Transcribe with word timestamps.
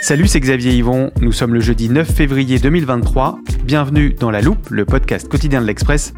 Salut, 0.00 0.26
c'est 0.28 0.40
Xavier 0.40 0.72
Yvon. 0.74 1.10
Nous 1.20 1.32
sommes 1.32 1.54
le 1.54 1.60
jeudi 1.60 1.88
9 1.88 2.08
février 2.10 2.58
2023. 2.58 3.38
Bienvenue 3.64 4.10
dans 4.14 4.30
La 4.30 4.40
Loupe, 4.40 4.70
le 4.70 4.84
podcast 4.84 5.28
quotidien 5.28 5.60
de 5.60 5.66
l'Express. 5.66 6.14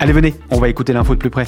Allez, 0.00 0.12
venez, 0.12 0.34
on 0.50 0.58
va 0.58 0.68
écouter 0.68 0.92
l'info 0.92 1.14
de 1.14 1.18
plus 1.20 1.30
près. 1.30 1.46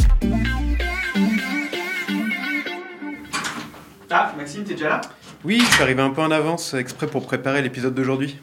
Ah, 4.11 4.35
Maxime, 4.37 4.65
t'es 4.65 4.75
déjà 4.75 4.89
là? 4.89 5.01
Oui, 5.45 5.61
je 5.61 5.73
suis 5.75 5.83
arrivé 5.83 6.03
un 6.03 6.11
peu 6.11 6.21
en 6.21 6.31
avance, 6.31 6.75
exprès 6.75 7.07
pour 7.07 7.25
préparer 7.25 7.63
l'épisode 7.63 7.95
d'aujourd'hui. 7.95 8.39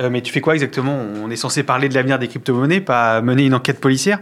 Euh, 0.00 0.10
Mais 0.10 0.20
tu 0.22 0.32
fais 0.32 0.40
quoi 0.40 0.54
exactement? 0.54 0.96
On 1.22 1.30
est 1.30 1.36
censé 1.36 1.62
parler 1.62 1.88
de 1.88 1.94
l'avenir 1.94 2.18
des 2.18 2.28
crypto-monnaies, 2.28 2.80
pas 2.82 3.20
mener 3.22 3.46
une 3.46 3.54
enquête 3.54 3.80
policière? 3.80 4.20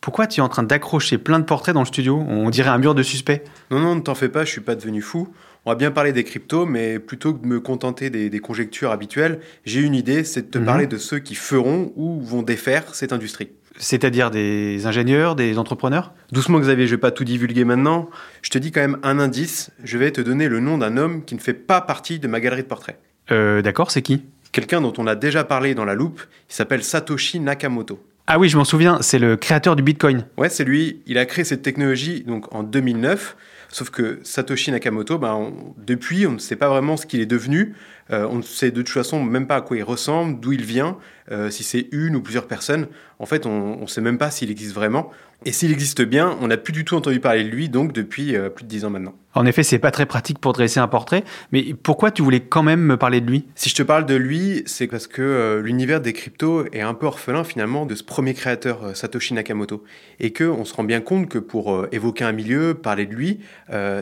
Pourquoi 0.00 0.26
tu 0.26 0.40
es 0.40 0.42
en 0.42 0.48
train 0.48 0.62
d'accrocher 0.62 1.18
plein 1.18 1.38
de 1.38 1.44
portraits 1.44 1.74
dans 1.74 1.80
le 1.80 1.86
studio? 1.86 2.24
On 2.28 2.48
dirait 2.50 2.70
un 2.70 2.78
mur 2.78 2.94
de 2.94 3.02
suspects. 3.02 3.42
Non, 3.70 3.80
non, 3.80 3.94
ne 3.96 4.00
t'en 4.00 4.14
fais 4.14 4.28
pas, 4.28 4.44
je 4.44 4.50
suis 4.50 4.60
pas 4.60 4.74
devenu 4.74 5.02
fou. 5.02 5.28
On 5.66 5.70
va 5.70 5.74
bien 5.76 5.90
parler 5.90 6.12
des 6.12 6.24
cryptos, 6.24 6.64
mais 6.66 6.98
plutôt 6.98 7.34
que 7.34 7.42
de 7.42 7.46
me 7.46 7.60
contenter 7.60 8.08
des, 8.08 8.30
des 8.30 8.38
conjectures 8.38 8.90
habituelles, 8.90 9.40
j'ai 9.66 9.80
une 9.80 9.94
idée, 9.94 10.24
c'est 10.24 10.42
de 10.42 10.46
te 10.50 10.58
Mhm. 10.58 10.64
parler 10.64 10.86
de 10.86 10.96
ceux 10.96 11.18
qui 11.18 11.34
feront 11.34 11.92
ou 11.96 12.20
vont 12.22 12.42
défaire 12.42 12.94
cette 12.94 13.12
industrie. 13.12 13.50
C'est-à-dire 13.76 14.30
des 14.30 14.86
ingénieurs, 14.86 15.36
des 15.36 15.58
entrepreneurs? 15.58 16.12
Doucement 16.32 16.58
Xavier, 16.58 16.86
je 16.86 16.92
vais 16.94 17.00
pas 17.00 17.10
tout 17.10 17.24
divulguer 17.24 17.64
maintenant. 17.64 18.08
Je 18.42 18.50
te 18.50 18.58
dis 18.58 18.72
quand 18.72 18.80
même 18.80 18.98
un 19.02 19.18
indice, 19.18 19.70
je 19.84 19.96
vais 19.98 20.10
te 20.10 20.20
donner 20.20 20.48
le 20.48 20.60
nom 20.60 20.76
d'un 20.78 20.96
homme 20.96 21.24
qui 21.24 21.34
ne 21.34 21.40
fait 21.40 21.54
pas 21.54 21.80
partie 21.80 22.18
de 22.18 22.26
ma 22.26 22.40
galerie 22.40 22.62
de 22.62 22.66
portraits. 22.66 22.98
Euh, 23.30 23.62
d'accord, 23.62 23.90
c'est 23.90 24.02
qui? 24.02 24.22
Quelqu'un 24.52 24.80
dont 24.80 24.92
on 24.98 25.06
a 25.06 25.14
déjà 25.14 25.44
parlé 25.44 25.74
dans 25.74 25.84
la 25.84 25.94
loupe, 25.94 26.20
il 26.48 26.54
s'appelle 26.54 26.82
Satoshi 26.82 27.38
Nakamoto. 27.38 28.02
Ah 28.26 28.38
oui, 28.38 28.48
je 28.48 28.56
m'en 28.56 28.64
souviens, 28.64 28.98
c'est 29.02 29.18
le 29.18 29.36
créateur 29.36 29.76
du 29.76 29.82
Bitcoin. 29.82 30.24
Ouais, 30.36 30.48
c'est 30.48 30.64
lui. 30.64 31.00
Il 31.06 31.18
a 31.18 31.26
créé 31.26 31.44
cette 31.44 31.62
technologie 31.62 32.22
donc 32.26 32.52
en 32.54 32.62
2009. 32.62 33.36
Sauf 33.72 33.90
que 33.90 34.18
Satoshi 34.24 34.72
Nakamoto, 34.72 35.18
ben, 35.18 35.52
depuis, 35.76 36.26
on 36.26 36.32
ne 36.32 36.38
sait 36.38 36.56
pas 36.56 36.68
vraiment 36.68 36.96
ce 36.96 37.06
qu'il 37.06 37.20
est 37.20 37.26
devenu. 37.26 37.74
Euh, 38.10 38.26
on 38.28 38.36
ne 38.36 38.42
sait 38.42 38.72
de 38.72 38.82
toute 38.82 38.92
façon 38.92 39.22
même 39.22 39.46
pas 39.46 39.56
à 39.56 39.60
quoi 39.60 39.76
il 39.76 39.84
ressemble, 39.84 40.40
d'où 40.40 40.52
il 40.52 40.64
vient, 40.64 40.98
euh, 41.30 41.50
si 41.50 41.62
c'est 41.62 41.86
une 41.92 42.16
ou 42.16 42.20
plusieurs 42.20 42.48
personnes. 42.48 42.88
En 43.20 43.26
fait, 43.26 43.46
on 43.46 43.82
ne 43.82 43.86
sait 43.86 44.00
même 44.00 44.18
pas 44.18 44.32
s'il 44.32 44.50
existe 44.50 44.74
vraiment. 44.74 45.12
Et 45.46 45.52
s'il 45.52 45.72
existe 45.72 46.02
bien, 46.02 46.36
on 46.42 46.48
n'a 46.48 46.58
plus 46.58 46.74
du 46.74 46.84
tout 46.84 46.96
entendu 46.96 47.18
parler 47.18 47.44
de 47.44 47.48
lui, 47.48 47.70
donc 47.70 47.94
depuis 47.94 48.36
euh, 48.36 48.50
plus 48.50 48.64
de 48.64 48.68
dix 48.68 48.84
ans 48.84 48.90
maintenant. 48.90 49.14
En 49.32 49.46
effet, 49.46 49.62
c'est 49.62 49.78
pas 49.78 49.92
très 49.92 50.06
pratique 50.06 50.40
pour 50.40 50.52
dresser 50.52 50.80
un 50.80 50.88
portrait, 50.88 51.22
mais 51.52 51.72
pourquoi 51.72 52.10
tu 52.10 52.20
voulais 52.20 52.40
quand 52.40 52.64
même 52.64 52.80
me 52.80 52.96
parler 52.96 53.20
de 53.20 53.30
lui? 53.30 53.46
Si 53.54 53.68
je 53.68 53.76
te 53.76 53.82
parle 53.82 54.04
de 54.04 54.16
lui, 54.16 54.64
c'est 54.66 54.88
parce 54.88 55.06
que 55.06 55.22
euh, 55.22 55.62
l'univers 55.62 56.00
des 56.00 56.12
cryptos 56.12 56.66
est 56.72 56.80
un 56.80 56.94
peu 56.94 57.06
orphelin 57.06 57.44
finalement 57.44 57.86
de 57.86 57.94
ce 57.94 58.02
premier 58.02 58.34
créateur, 58.34 58.84
euh, 58.84 58.94
Satoshi 58.94 59.32
Nakamoto. 59.32 59.84
Et 60.18 60.32
que 60.32 60.44
on 60.44 60.64
se 60.66 60.74
rend 60.74 60.84
bien 60.84 61.00
compte 61.00 61.28
que 61.28 61.38
pour 61.38 61.86
évoquer 61.92 62.24
un 62.24 62.32
milieu, 62.32 62.74
parler 62.74 63.06
de 63.06 63.14
lui, 63.14 63.40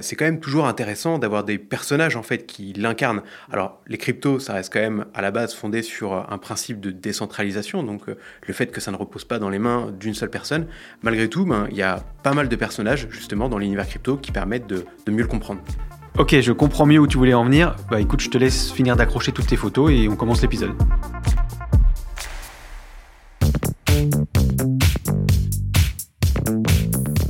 c'est 0.01 0.17
quand 0.17 0.25
même 0.25 0.41
toujours 0.41 0.67
intéressant 0.67 1.19
d'avoir 1.19 1.45
des 1.45 1.59
personnages 1.59 2.17
en 2.17 2.25
fait 2.25 2.45
qui 2.45 2.73
l'incarnent. 2.73 3.23
Alors 3.53 3.81
les 3.87 3.99
cryptos, 3.99 4.41
ça 4.41 4.55
reste 4.55 4.73
quand 4.73 4.81
même 4.81 5.05
à 5.15 5.23
la 5.23 5.31
base 5.31 5.55
fondé 5.55 5.83
sur 5.83 6.13
un 6.15 6.39
principe 6.39 6.81
de 6.81 6.91
décentralisation, 6.91 7.85
donc 7.85 8.03
le 8.09 8.53
fait 8.53 8.73
que 8.73 8.81
ça 8.81 8.91
ne 8.91 8.97
repose 8.97 9.25
pas 9.25 9.39
dans 9.39 9.49
les 9.49 9.61
mains 9.61 9.93
d'une 10.01 10.15
seule 10.15 10.31
personne. 10.31 10.67
Malgré 11.03 11.28
ben, 11.37 11.67
il 11.71 11.77
y 11.77 11.83
a 11.83 12.03
pas 12.23 12.33
mal 12.33 12.49
de 12.49 12.57
personnages 12.57 13.09
justement 13.11 13.49
dans 13.49 13.59
l'univers 13.59 13.87
crypto 13.87 14.17
qui 14.17 14.33
permettent 14.33 14.67
de, 14.67 14.85
de 15.07 15.13
mieux 15.13 15.23
le 15.23 15.29
comprendre. 15.29 15.61
Ok, 16.19 16.41
je 16.41 16.53
comprends 16.53 16.87
mieux 16.87 16.99
où 16.99 17.07
tu 17.07 17.17
voulais 17.17 17.35
en 17.35 17.45
venir. 17.45 17.77
Bah 17.91 18.01
écoute, 18.01 18.21
je 18.21 18.29
te 18.29 18.39
laisse 18.39 18.73
finir 18.73 18.97
d'accrocher 18.97 19.31
toutes 19.31 19.47
tes 19.47 19.57
photos 19.57 19.93
et 19.93 20.09
on 20.09 20.17
commence 20.17 20.43
l'épisode. 20.43 20.73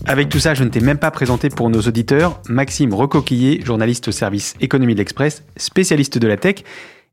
Avec 0.07 0.31
tout 0.31 0.39
ça, 0.39 0.55
je 0.55 0.65
ne 0.65 0.71
t'ai 0.71 0.81
même 0.81 0.97
pas 0.97 1.11
présenté 1.11 1.51
pour 1.51 1.69
nos 1.69 1.83
auditeurs 1.83 2.41
Maxime 2.49 2.95
Recoquillé, 2.95 3.61
journaliste 3.63 4.09
au 4.09 4.13
service 4.13 4.55
Économie 4.59 4.95
de 4.95 5.01
l'Express, 5.01 5.45
spécialiste 5.59 6.17
de 6.17 6.27
la 6.27 6.39
tech. 6.39 6.65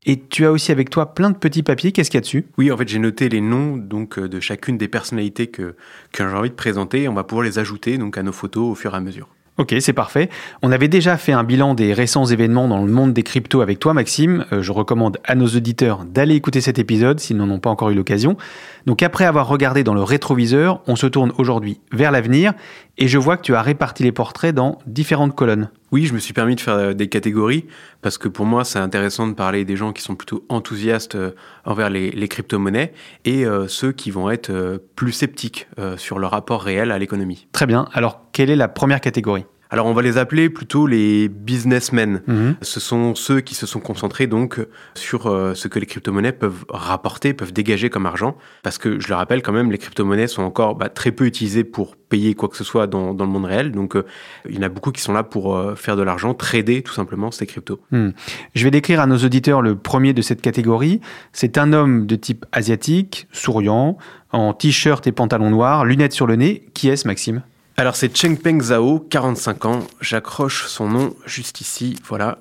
Et 0.08 0.20
tu 0.20 0.46
as 0.46 0.52
aussi 0.52 0.70
avec 0.70 0.88
toi 0.88 1.14
plein 1.14 1.30
de 1.30 1.36
petits 1.36 1.64
papiers. 1.64 1.90
Qu'est-ce 1.90 2.10
qu'il 2.10 2.18
y 2.18 2.22
a 2.22 2.22
dessus? 2.22 2.46
Oui, 2.58 2.70
en 2.70 2.76
fait, 2.76 2.88
j'ai 2.88 3.00
noté 3.00 3.28
les 3.28 3.40
noms 3.40 3.76
donc 3.76 4.18
euh, 4.18 4.28
de 4.28 4.38
chacune 4.38 4.78
des 4.78 4.86
personnalités 4.86 5.48
que, 5.48 5.74
que 6.12 6.28
j'ai 6.28 6.34
envie 6.36 6.50
de 6.50 6.54
présenter. 6.54 7.02
et 7.02 7.08
On 7.08 7.14
va 7.14 7.24
pouvoir 7.24 7.44
les 7.44 7.58
ajouter 7.58 7.98
donc 7.98 8.16
à 8.16 8.22
nos 8.22 8.32
photos 8.32 8.70
au 8.70 8.74
fur 8.76 8.94
et 8.94 8.96
à 8.96 9.00
mesure. 9.00 9.28
Ok, 9.58 9.74
c'est 9.80 9.94
parfait. 9.94 10.28
On 10.60 10.70
avait 10.70 10.86
déjà 10.86 11.16
fait 11.16 11.32
un 11.32 11.42
bilan 11.42 11.72
des 11.72 11.94
récents 11.94 12.26
événements 12.26 12.68
dans 12.68 12.84
le 12.84 12.92
monde 12.92 13.14
des 13.14 13.22
cryptos 13.22 13.62
avec 13.62 13.78
toi, 13.78 13.94
Maxime. 13.94 14.44
Euh, 14.52 14.60
je 14.60 14.70
recommande 14.70 15.16
à 15.24 15.34
nos 15.34 15.46
auditeurs 15.46 16.04
d'aller 16.04 16.34
écouter 16.34 16.60
cet 16.60 16.78
épisode 16.78 17.20
s'ils 17.20 17.38
n'en 17.38 17.48
ont 17.48 17.58
pas 17.58 17.70
encore 17.70 17.88
eu 17.88 17.94
l'occasion. 17.94 18.36
Donc 18.84 19.02
après 19.02 19.24
avoir 19.24 19.48
regardé 19.48 19.82
dans 19.82 19.94
le 19.94 20.02
rétroviseur, 20.02 20.82
on 20.86 20.94
se 20.94 21.06
tourne 21.06 21.32
aujourd'hui 21.38 21.80
vers 21.90 22.12
l'avenir 22.12 22.52
et 22.98 23.08
je 23.08 23.18
vois 23.18 23.36
que 23.36 23.42
tu 23.42 23.54
as 23.54 23.62
réparti 23.62 24.02
les 24.02 24.12
portraits 24.12 24.54
dans 24.54 24.78
différentes 24.86 25.34
colonnes. 25.34 25.70
Oui, 25.92 26.06
je 26.06 26.14
me 26.14 26.18
suis 26.18 26.32
permis 26.32 26.56
de 26.56 26.60
faire 26.60 26.74
euh, 26.74 26.94
des 26.94 27.08
catégories 27.08 27.66
parce 28.02 28.18
que 28.18 28.28
pour 28.28 28.46
moi, 28.46 28.64
c'est 28.64 28.78
intéressant 28.78 29.26
de 29.28 29.34
parler 29.34 29.64
des 29.64 29.76
gens 29.76 29.92
qui 29.92 30.02
sont 30.02 30.14
plutôt 30.14 30.44
enthousiastes 30.48 31.14
euh, 31.14 31.30
envers 31.64 31.90
les, 31.90 32.10
les 32.10 32.28
crypto-monnaies 32.28 32.92
et 33.24 33.46
euh, 33.46 33.68
ceux 33.68 33.92
qui 33.92 34.10
vont 34.10 34.30
être 34.30 34.50
euh, 34.50 34.78
plus 34.96 35.12
sceptiques 35.12 35.68
euh, 35.78 35.96
sur 35.96 36.18
le 36.18 36.26
rapport 36.26 36.62
réel 36.62 36.90
à 36.90 36.98
l'économie. 36.98 37.46
Très 37.52 37.66
bien. 37.66 37.88
Alors, 37.92 38.22
quelle 38.32 38.50
est 38.50 38.56
la 38.56 38.68
première 38.68 39.00
catégorie? 39.00 39.44
Alors, 39.70 39.86
on 39.86 39.92
va 39.92 40.02
les 40.02 40.18
appeler 40.18 40.48
plutôt 40.48 40.86
les 40.86 41.28
businessmen. 41.28 42.22
Mhm. 42.26 42.56
Ce 42.62 42.80
sont 42.80 43.14
ceux 43.14 43.40
qui 43.40 43.54
se 43.54 43.66
sont 43.66 43.80
concentrés 43.80 44.26
donc 44.26 44.64
sur 44.94 45.26
euh, 45.26 45.54
ce 45.54 45.68
que 45.68 45.78
les 45.78 45.86
crypto-monnaies 45.86 46.32
peuvent 46.32 46.64
rapporter, 46.68 47.34
peuvent 47.34 47.52
dégager 47.52 47.90
comme 47.90 48.06
argent. 48.06 48.36
Parce 48.62 48.78
que 48.78 49.00
je 49.00 49.08
le 49.08 49.14
rappelle 49.14 49.42
quand 49.42 49.52
même, 49.52 49.72
les 49.72 49.78
crypto-monnaies 49.78 50.28
sont 50.28 50.42
encore 50.42 50.76
bah, 50.76 50.88
très 50.88 51.10
peu 51.12 51.26
utilisées 51.26 51.64
pour 51.64 51.96
payer 51.96 52.34
quoi 52.34 52.48
que 52.48 52.56
ce 52.56 52.64
soit 52.64 52.86
dans, 52.86 53.14
dans 53.14 53.24
le 53.24 53.30
monde 53.30 53.46
réel. 53.46 53.72
Donc 53.72 53.96
euh, 53.96 54.04
il 54.48 54.54
y 54.54 54.58
en 54.58 54.62
a 54.62 54.68
beaucoup 54.68 54.92
qui 54.92 55.00
sont 55.00 55.12
là 55.12 55.22
pour 55.22 55.56
euh, 55.56 55.74
faire 55.74 55.96
de 55.96 56.02
l'argent, 56.02 56.34
trader 56.34 56.82
tout 56.82 56.94
simplement 56.94 57.30
ces 57.30 57.46
cryptos. 57.46 57.80
Hmm. 57.90 58.10
Je 58.54 58.64
vais 58.64 58.70
décrire 58.70 59.00
à 59.00 59.06
nos 59.06 59.18
auditeurs 59.18 59.62
le 59.62 59.76
premier 59.76 60.12
de 60.12 60.22
cette 60.22 60.42
catégorie. 60.42 61.00
C'est 61.32 61.58
un 61.58 61.72
homme 61.72 62.06
de 62.06 62.16
type 62.16 62.46
asiatique, 62.52 63.26
souriant, 63.32 63.98
en 64.30 64.52
t-shirt 64.52 65.06
et 65.06 65.12
pantalon 65.12 65.50
noir, 65.50 65.84
lunettes 65.84 66.12
sur 66.12 66.26
le 66.26 66.36
nez. 66.36 66.66
Qui 66.74 66.88
est-ce, 66.88 67.06
Maxime? 67.06 67.42
Alors 67.78 67.94
c'est 67.94 68.16
Chengpeng 68.16 68.58
Zhao, 68.62 69.00
45 69.00 69.64
ans. 69.66 69.80
J'accroche 70.00 70.66
son 70.66 70.88
nom 70.88 71.14
juste 71.26 71.60
ici, 71.60 71.96
voilà. 72.08 72.38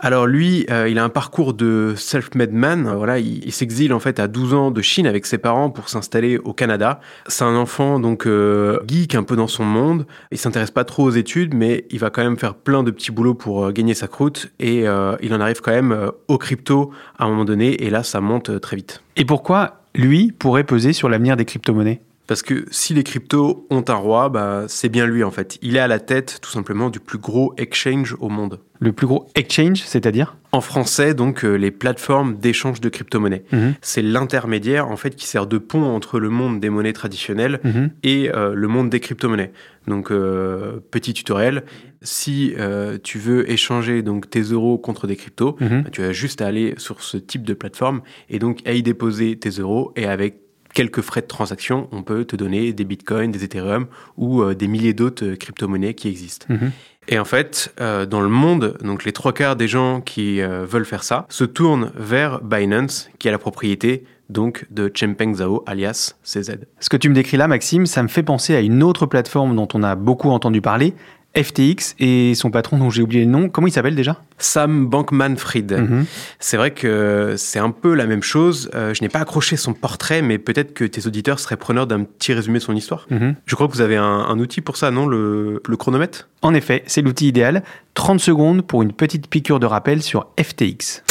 Alors 0.00 0.26
lui, 0.26 0.66
euh, 0.70 0.90
il 0.90 0.98
a 0.98 1.04
un 1.04 1.08
parcours 1.08 1.54
de 1.54 1.94
self-made 1.96 2.52
man. 2.52 2.92
Voilà, 2.94 3.18
il, 3.18 3.42
il 3.46 3.52
s'exile 3.52 3.94
en 3.94 3.98
fait 3.98 4.20
à 4.20 4.28
12 4.28 4.52
ans 4.52 4.70
de 4.70 4.82
Chine 4.82 5.06
avec 5.06 5.24
ses 5.24 5.38
parents 5.38 5.70
pour 5.70 5.88
s'installer 5.88 6.36
au 6.36 6.52
Canada. 6.52 7.00
C'est 7.28 7.44
un 7.44 7.56
enfant 7.56 7.98
donc 7.98 8.26
euh, 8.26 8.78
geek 8.86 9.14
un 9.14 9.22
peu 9.22 9.36
dans 9.36 9.46
son 9.46 9.64
monde. 9.64 10.06
Il 10.30 10.36
s'intéresse 10.36 10.70
pas 10.70 10.84
trop 10.84 11.04
aux 11.04 11.12
études, 11.12 11.54
mais 11.54 11.86
il 11.88 11.98
va 11.98 12.10
quand 12.10 12.22
même 12.22 12.36
faire 12.36 12.54
plein 12.54 12.82
de 12.82 12.90
petits 12.90 13.10
boulots 13.10 13.32
pour 13.32 13.64
euh, 13.64 13.72
gagner 13.72 13.94
sa 13.94 14.06
croûte. 14.06 14.52
Et 14.60 14.80
il 14.80 15.34
en 15.34 15.40
arrive 15.40 15.62
quand 15.62 15.72
même 15.72 15.92
euh, 15.92 16.10
au 16.28 16.36
crypto 16.36 16.90
à 17.18 17.24
un 17.24 17.28
moment 17.30 17.46
donné. 17.46 17.82
Et 17.82 17.88
là, 17.88 18.02
ça 18.02 18.20
monte 18.20 18.60
très 18.60 18.76
vite. 18.76 19.02
Et 19.16 19.24
pourquoi 19.24 19.80
lui 19.94 20.30
pourrait 20.30 20.64
peser 20.64 20.92
sur 20.92 21.08
l'avenir 21.08 21.38
des 21.38 21.46
crypto-monnaies? 21.46 22.02
Parce 22.26 22.42
que 22.42 22.64
si 22.70 22.94
les 22.94 23.02
cryptos 23.02 23.66
ont 23.68 23.84
un 23.86 23.94
roi, 23.94 24.30
bah, 24.30 24.64
c'est 24.66 24.88
bien 24.88 25.04
lui 25.06 25.22
en 25.24 25.30
fait. 25.30 25.58
Il 25.60 25.76
est 25.76 25.80
à 25.80 25.86
la 25.88 25.98
tête 26.00 26.38
tout 26.40 26.50
simplement 26.50 26.88
du 26.88 26.98
plus 26.98 27.18
gros 27.18 27.52
exchange 27.58 28.16
au 28.18 28.30
monde. 28.30 28.60
Le 28.80 28.92
plus 28.92 29.06
gros 29.06 29.26
exchange, 29.34 29.82
c'est-à-dire? 29.84 30.36
En 30.52 30.60
français, 30.60 31.14
donc, 31.14 31.44
euh, 31.44 31.54
les 31.54 31.70
plateformes 31.70 32.36
d'échange 32.36 32.80
de 32.80 32.88
crypto-monnaies. 32.88 33.44
Mhm. 33.52 33.74
C'est 33.82 34.02
l'intermédiaire 34.02 34.88
en 34.88 34.96
fait 34.96 35.14
qui 35.16 35.26
sert 35.26 35.46
de 35.46 35.58
pont 35.58 35.82
entre 35.84 36.18
le 36.18 36.30
monde 36.30 36.60
des 36.60 36.70
monnaies 36.70 36.92
traditionnelles 36.94 37.60
Mhm. 37.62 37.90
et 38.02 38.30
euh, 38.34 38.54
le 38.54 38.68
monde 38.68 38.88
des 38.90 39.00
crypto-monnaies. 39.00 39.52
Donc, 39.86 40.10
euh, 40.10 40.80
petit 40.90 41.12
tutoriel, 41.12 41.64
si 42.02 42.54
tu 43.02 43.18
veux 43.18 43.50
échanger 43.50 44.02
donc 44.02 44.28
tes 44.30 44.40
euros 44.42 44.76
contre 44.78 45.06
des 45.06 45.16
cryptos, 45.16 45.56
Mhm. 45.60 45.82
bah, 45.82 45.90
tu 45.90 46.02
as 46.02 46.12
juste 46.12 46.40
à 46.42 46.46
aller 46.46 46.74
sur 46.78 47.02
ce 47.02 47.16
type 47.16 47.44
de 47.44 47.54
plateforme 47.54 48.00
et 48.30 48.38
donc 48.38 48.60
à 48.66 48.72
y 48.72 48.82
déposer 48.82 49.36
tes 49.36 49.50
euros 49.50 49.92
et 49.96 50.06
avec 50.06 50.36
quelques 50.74 51.00
frais 51.00 51.22
de 51.22 51.26
transaction, 51.26 51.88
on 51.92 52.02
peut 52.02 52.24
te 52.24 52.36
donner 52.36 52.72
des 52.72 52.84
bitcoins, 52.84 53.30
des 53.30 53.44
ethereum 53.44 53.86
ou 54.16 54.42
euh, 54.42 54.54
des 54.54 54.68
milliers 54.68 54.92
d'autres 54.92 55.24
euh, 55.24 55.36
crypto-monnaies 55.36 55.94
qui 55.94 56.08
existent. 56.08 56.46
Mhm. 56.50 56.72
Et 57.08 57.18
en 57.18 57.24
fait, 57.24 57.74
euh, 57.80 58.06
dans 58.06 58.20
le 58.20 58.28
monde, 58.28 58.78
donc 58.82 59.04
les 59.04 59.12
trois 59.12 59.32
quarts 59.32 59.56
des 59.56 59.68
gens 59.68 60.00
qui 60.00 60.40
euh, 60.40 60.64
veulent 60.64 60.86
faire 60.86 61.04
ça 61.04 61.26
se 61.28 61.44
tournent 61.44 61.92
vers 61.94 62.40
Binance, 62.40 63.10
qui 63.18 63.28
a 63.28 63.30
la 63.30 63.38
propriété 63.38 64.04
donc 64.30 64.66
de 64.70 64.90
Chengpeng 64.92 65.34
Zhao 65.34 65.62
alias 65.66 66.14
CZ. 66.22 66.52
Ce 66.80 66.88
que 66.88 66.96
tu 66.96 67.10
me 67.10 67.14
décris 67.14 67.36
là, 67.36 67.46
Maxime, 67.46 67.84
ça 67.84 68.02
me 68.02 68.08
fait 68.08 68.22
penser 68.22 68.54
à 68.54 68.60
une 68.60 68.82
autre 68.82 69.04
plateforme 69.04 69.54
dont 69.54 69.68
on 69.74 69.82
a 69.82 69.96
beaucoup 69.96 70.30
entendu 70.30 70.62
parler, 70.62 70.94
FTX 71.36 71.94
et 71.98 72.34
son 72.34 72.50
patron 72.50 72.78
dont 72.78 72.90
j'ai 72.90 73.02
oublié 73.02 73.24
le 73.24 73.30
nom, 73.30 73.48
comment 73.48 73.66
il 73.66 73.72
s'appelle 73.72 73.94
déjà? 73.96 74.22
Sam 74.38 74.86
Bankman-Fried. 74.88 75.72
Mhm. 75.72 76.06
C'est 76.38 76.56
vrai 76.56 76.70
que 76.72 77.34
c'est 77.36 77.58
un 77.58 77.70
peu 77.70 77.94
la 77.94 78.06
même 78.06 78.22
chose. 78.22 78.70
Euh, 78.74 78.94
je 78.94 79.02
n'ai 79.02 79.08
pas 79.08 79.20
accroché 79.20 79.56
son 79.56 79.72
portrait, 79.74 80.22
mais 80.22 80.38
peut-être 80.38 80.74
que 80.74 80.84
tes 80.84 81.06
auditeurs 81.06 81.38
seraient 81.38 81.56
preneurs 81.56 81.86
d'un 81.86 82.04
petit 82.04 82.32
résumé 82.32 82.58
de 82.58 82.64
son 82.64 82.74
histoire. 82.74 83.06
Mhm. 83.10 83.34
Je 83.46 83.54
crois 83.54 83.66
que 83.68 83.72
vous 83.72 83.80
avez 83.80 83.96
un, 83.96 84.04
un 84.04 84.38
outil 84.38 84.60
pour 84.60 84.76
ça, 84.76 84.90
non? 84.90 85.06
Le, 85.06 85.62
le 85.66 85.76
chronomètre? 85.76 86.28
En 86.42 86.54
effet, 86.54 86.82
c'est 86.86 87.02
l'outil 87.02 87.28
idéal. 87.28 87.62
30 87.94 88.20
secondes 88.20 88.62
pour 88.62 88.82
une 88.82 88.92
petite 88.92 89.28
piqûre 89.28 89.60
de 89.60 89.66
rappel 89.66 90.02
sur 90.02 90.26
FTX. 90.40 91.02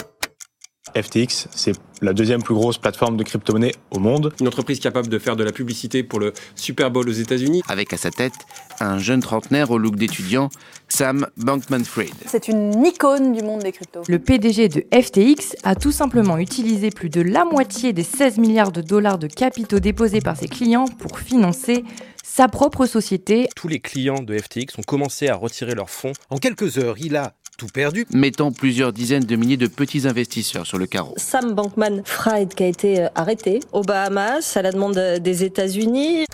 FTX, 0.96 1.48
c'est 1.52 1.74
la 2.02 2.14
deuxième 2.14 2.44
plus 2.44 2.54
grosse 2.54 2.78
plateforme 2.78 3.18
de 3.18 3.24
crypto-monnaie 3.24 3.74
au 3.92 4.00
monde. 4.00 4.34
Une 4.40 4.48
entreprise 4.48 4.80
capable 4.80 5.08
de 5.08 5.18
faire 5.18 5.36
de 5.36 5.44
la 5.44 5.52
publicité 5.52 6.04
pour 6.04 6.20
le 6.20 6.34
Super 6.56 6.92
Bowl 6.92 7.08
aux 7.08 7.14
États-Unis. 7.14 7.64
Avec 7.68 7.94
à 7.94 7.98
sa 7.98 8.12
tête 8.12 8.34
un 8.80 8.98
jeune 8.98 9.22
trentenaire 9.22 9.72
au 9.72 9.78
look 9.78 9.96
d'étudiant, 9.96 10.50
Sam 10.90 11.28
Bankman-Fried. 11.38 12.14
C'est 12.28 12.48
une 12.48 12.86
icône 12.86 13.34
du 13.34 13.42
monde 13.42 13.62
des 13.62 13.72
cryptos. 13.72 14.04
Le 14.08 14.20
PDG 14.20 14.68
de 14.68 14.86
FTX 14.94 15.56
a 15.64 15.76
tout 15.76 15.92
simplement 15.92 16.38
utilisé 16.38 16.90
plus 16.90 17.10
de 17.10 17.22
la 17.22 17.46
moitié 17.46 17.94
des 17.94 18.04
16 18.04 18.38
milliards 18.38 18.72
de 18.72 18.82
dollars 18.82 19.18
de 19.18 19.28
capitaux 19.28 19.80
déposés 19.80 20.22
par 20.22 20.36
ses 20.38 20.48
clients 20.48 20.86
pour 20.86 21.18
financer 21.18 21.84
sa 22.24 22.48
propre 22.48 22.86
société. 22.86 23.48
Tous 23.56 23.68
les 23.68 23.80
clients 23.80 24.22
de 24.22 24.38
FTX 24.38 24.78
ont 24.78 24.84
commencé 24.84 25.28
à 25.30 25.36
retirer 25.36 25.76
leurs 25.76 25.90
fonds. 25.90 26.14
En 26.30 26.38
quelques 26.38 26.78
heures, 26.78 26.96
il 27.00 27.16
a 27.16 27.34
tout 27.58 27.68
perdu. 27.68 28.06
Mettant 28.14 28.52
plusieurs 28.52 28.94
dizaines 28.94 29.26
de 29.26 29.36
milliers 29.36 29.58
de 29.58 29.68
petits 29.68 30.08
investisseurs 30.08 30.66
sur 30.66 30.78
le 30.78 30.86
carreau. 30.86 31.14
Sam 31.18 31.54
Bankman-Fried 31.54 32.54
qui 32.54 32.64
a 32.64 32.68
été 32.68 33.02
euh, 33.04 33.08
arrêté 33.16 33.60
aux 33.72 33.84
Bahamas 33.84 34.56
à 34.58 34.62
la 34.62 34.72
demande 34.72 34.98
euh, 34.98 35.20
des 35.20 35.44
États-Unis. 35.44 36.26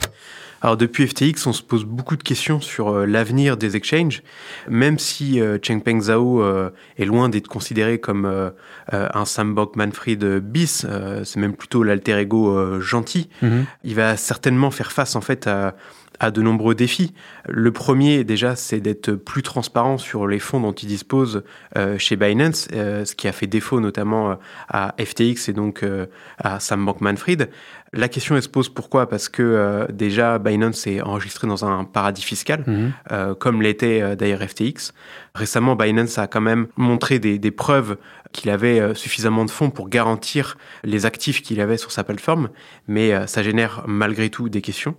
Alors 0.62 0.76
depuis 0.76 1.08
FTX, 1.08 1.48
on 1.48 1.54
se 1.54 1.62
pose 1.64 1.86
beaucoup 1.86 2.18
de 2.18 2.24
questions 2.24 2.60
sur 2.60 2.90
euh, 2.90 3.06
l'avenir 3.06 3.56
des 3.56 3.78
exchanges, 3.78 4.24
même 4.68 5.00
si 5.00 5.40
euh, 5.40 5.58
Chengpeng 5.62 6.02
Zhao 6.02 6.42
euh, 6.42 6.72
est 6.98 7.06
loin 7.06 7.30
d'être 7.30 7.48
considéré 7.48 8.00
comme 8.00 8.26
euh, 8.26 8.50
un 8.92 9.24
Sam 9.24 9.56
Bankman-Fried 9.56 10.40
bis, 10.40 10.86
euh, 10.88 11.24
c'est 11.24 11.40
même 11.40 11.54
plutôt 11.56 11.84
l'alter 11.84 12.18
ego 12.18 12.58
euh, 12.58 12.82
gentil. 12.82 13.30
Mhm. 13.42 13.66
Il 13.86 13.96
va 13.96 14.18
certainement 14.18 14.72
faire 14.72 14.92
face 14.92 15.16
en 15.16 15.22
fait 15.22 15.48
à 15.48 15.76
à 16.20 16.32
de 16.32 16.42
nombreux 16.42 16.76
défis. 16.76 17.14
Le 17.48 17.72
premier, 17.72 18.24
déjà, 18.24 18.56
c'est 18.56 18.80
d'être 18.80 19.12
plus 19.14 19.42
transparent 19.44 19.98
sur 19.98 20.28
les 20.28 20.40
fonds 20.40 20.60
dont 20.60 20.74
il 20.74 20.88
dispose 20.88 21.44
euh, 21.78 21.98
chez 21.98 22.16
Binance, 22.16 22.68
euh, 22.74 23.06
ce 23.06 23.16
qui 23.16 23.28
a 23.28 23.32
fait 23.32 23.48
défaut 23.48 23.80
notamment 23.80 24.32
euh, 24.32 24.36
à 24.70 24.94
FTX 25.00 25.48
et 25.50 25.54
donc 25.54 25.84
euh, 25.84 26.06
à 26.38 26.60
Sam 26.60 26.86
Bankman-Fried. 26.86 27.50
La 27.94 28.08
question, 28.08 28.36
elle 28.36 28.44
se 28.44 28.50
pose 28.50 28.70
pourquoi? 28.70 29.10
Parce 29.10 29.30
que 29.30 29.88
déjà, 29.92 30.38
Binance 30.38 30.86
est 30.86 31.02
enregistré 31.02 31.48
dans 31.48 31.66
un 31.66 31.86
paradis 31.86 32.22
fiscal, 32.22 32.64
Mhm. 32.68 33.34
comme 33.40 33.64
l'était 33.64 34.16
d'ailleurs 34.16 34.42
FTX. 34.44 34.94
Récemment, 35.34 35.76
Binance 35.76 36.20
a 36.20 36.28
quand 36.28 36.40
même 36.42 36.68
montré 36.78 37.18
des, 37.18 37.40
des 37.40 37.50
preuves 37.50 37.98
qu'il 38.32 38.52
avait 38.52 38.80
euh, 38.80 38.94
suffisamment 38.94 39.44
de 39.44 39.50
fonds 39.50 39.70
pour 39.72 39.90
garantir 39.90 40.58
les 40.84 41.06
actifs 41.06 41.42
qu'il 41.42 41.60
avait 41.62 41.78
sur 41.78 41.92
sa 41.92 42.04
plateforme, 42.04 42.50
mais 42.88 43.14
euh, 43.14 43.28
ça 43.28 43.42
génère 43.42 43.84
malgré 43.88 44.30
tout 44.30 44.50
des 44.50 44.62
questions. 44.62 44.96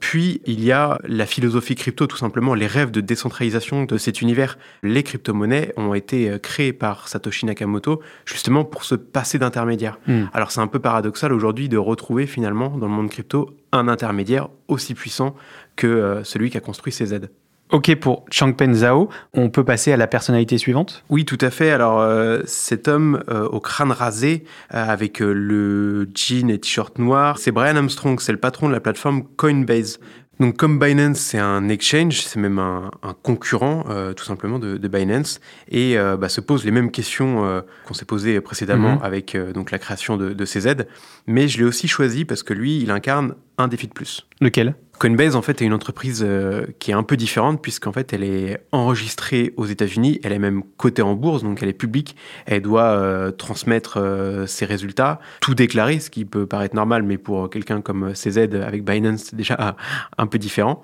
Puis, 0.00 0.42
il 0.44 0.62
y 0.62 0.72
a 0.72 0.98
la 1.04 1.24
philosophie 1.24 1.76
crypto, 1.76 2.06
tout 2.06 2.16
simplement, 2.16 2.54
les 2.54 2.66
rêves 2.66 2.90
de 2.90 3.00
décentralisation 3.00 3.84
de 3.84 3.96
cet 3.96 4.20
univers. 4.20 4.58
Les 4.82 5.02
crypto-monnaies 5.02 5.72
ont 5.76 5.94
été 5.94 6.30
euh, 6.30 6.38
créées 6.38 6.72
par 6.72 7.06
Satoshi 7.06 7.46
Nakamoto 7.46 8.02
justement 8.26 8.64
pour 8.64 8.84
se 8.84 8.96
passer 8.96 9.38
d'intermédiaires. 9.38 9.98
Mm. 10.06 10.24
Alors, 10.32 10.50
c'est 10.50 10.60
un 10.60 10.66
peu 10.66 10.80
paradoxal 10.80 11.32
aujourd'hui 11.32 11.68
de 11.68 11.78
retrouver 11.78 12.26
finalement 12.26 12.70
dans 12.70 12.86
le 12.86 12.92
monde 12.92 13.08
crypto 13.08 13.56
un 13.72 13.88
intermédiaire 13.88 14.48
aussi 14.68 14.94
puissant 14.94 15.34
que 15.76 16.20
celui 16.22 16.50
qui 16.50 16.56
a 16.56 16.60
construit 16.60 16.92
CZ. 16.92 17.28
Ok 17.70 17.94
pour 17.96 18.24
Changpeng 18.30 18.72
Zhao, 18.74 19.08
on 19.32 19.48
peut 19.50 19.64
passer 19.64 19.90
à 19.92 19.96
la 19.96 20.06
personnalité 20.06 20.58
suivante? 20.58 21.02
Oui, 21.08 21.24
tout 21.24 21.38
à 21.40 21.50
fait. 21.50 21.70
Alors, 21.70 21.98
euh, 22.00 22.40
cet 22.44 22.86
homme 22.88 23.22
euh, 23.28 23.46
au 23.48 23.58
crâne 23.58 23.90
rasé, 23.90 24.44
euh, 24.74 24.84
avec 24.86 25.18
le 25.20 26.08
jean 26.14 26.50
et 26.50 26.58
t-shirt 26.60 26.98
noir, 26.98 27.38
c'est 27.38 27.50
Brian 27.52 27.74
Armstrong, 27.76 28.20
c'est 28.20 28.32
le 28.32 28.38
patron 28.38 28.68
de 28.68 28.72
la 28.74 28.80
plateforme 28.80 29.24
Coinbase. 29.36 29.98
Donc, 30.40 30.56
comme 30.56 30.78
Binance, 30.80 31.18
c'est 31.18 31.38
un 31.38 31.68
exchange, 31.68 32.20
c'est 32.22 32.38
même 32.40 32.58
un, 32.58 32.90
un 33.02 33.14
concurrent, 33.22 33.84
euh, 33.88 34.12
tout 34.14 34.24
simplement, 34.24 34.58
de, 34.58 34.76
de 34.76 34.88
Binance, 34.88 35.40
et 35.68 35.96
euh, 35.96 36.16
bah, 36.16 36.28
se 36.28 36.40
pose 36.40 36.64
les 36.64 36.72
mêmes 36.72 36.90
questions 36.90 37.44
euh, 37.46 37.60
qu'on 37.86 37.94
s'est 37.94 38.04
posées 38.04 38.40
précédemment 38.40 38.96
Mhm. 38.96 39.02
avec 39.02 39.36
donc 39.54 39.70
la 39.70 39.78
création 39.78 40.16
de, 40.16 40.32
de 40.32 40.44
CZ. 40.44 40.84
Mais 41.26 41.48
je 41.48 41.58
l'ai 41.58 41.64
aussi 41.64 41.88
choisi 41.88 42.24
parce 42.24 42.42
que 42.42 42.52
lui, 42.52 42.78
il 42.82 42.90
incarne 42.90 43.34
un 43.58 43.68
défi 43.68 43.86
de 43.88 43.92
plus. 43.92 44.26
Lequel? 44.40 44.74
Coinbase, 44.98 45.34
en 45.34 45.42
fait, 45.42 45.60
est 45.60 45.64
une 45.64 45.72
entreprise 45.72 46.24
euh, 46.24 46.66
qui 46.78 46.92
est 46.92 46.94
un 46.94 47.02
peu 47.02 47.16
différente 47.16 47.60
puisqu'en 47.60 47.92
fait, 47.92 48.12
elle 48.12 48.22
est 48.22 48.64
enregistrée 48.70 49.52
aux 49.56 49.66
États-Unis, 49.66 50.20
elle 50.22 50.32
est 50.32 50.38
même 50.38 50.62
cotée 50.76 51.02
en 51.02 51.14
bourse, 51.14 51.42
donc 51.42 51.62
elle 51.62 51.68
est 51.68 51.72
publique. 51.72 52.16
Elle 52.46 52.62
doit 52.62 52.84
euh, 52.84 53.30
transmettre 53.32 53.98
euh, 53.98 54.46
ses 54.46 54.64
résultats, 54.64 55.20
tout 55.40 55.54
déclarer, 55.54 55.98
ce 55.98 56.10
qui 56.10 56.24
peut 56.24 56.46
paraître 56.46 56.76
normal, 56.76 57.02
mais 57.02 57.18
pour 57.18 57.50
quelqu'un 57.50 57.80
comme 57.80 58.12
CZ 58.12 58.38
avec 58.54 58.84
Binance, 58.84 59.24
c'est 59.30 59.36
déjà 59.36 59.76
un 60.18 60.26
peu 60.26 60.38
différent. 60.38 60.82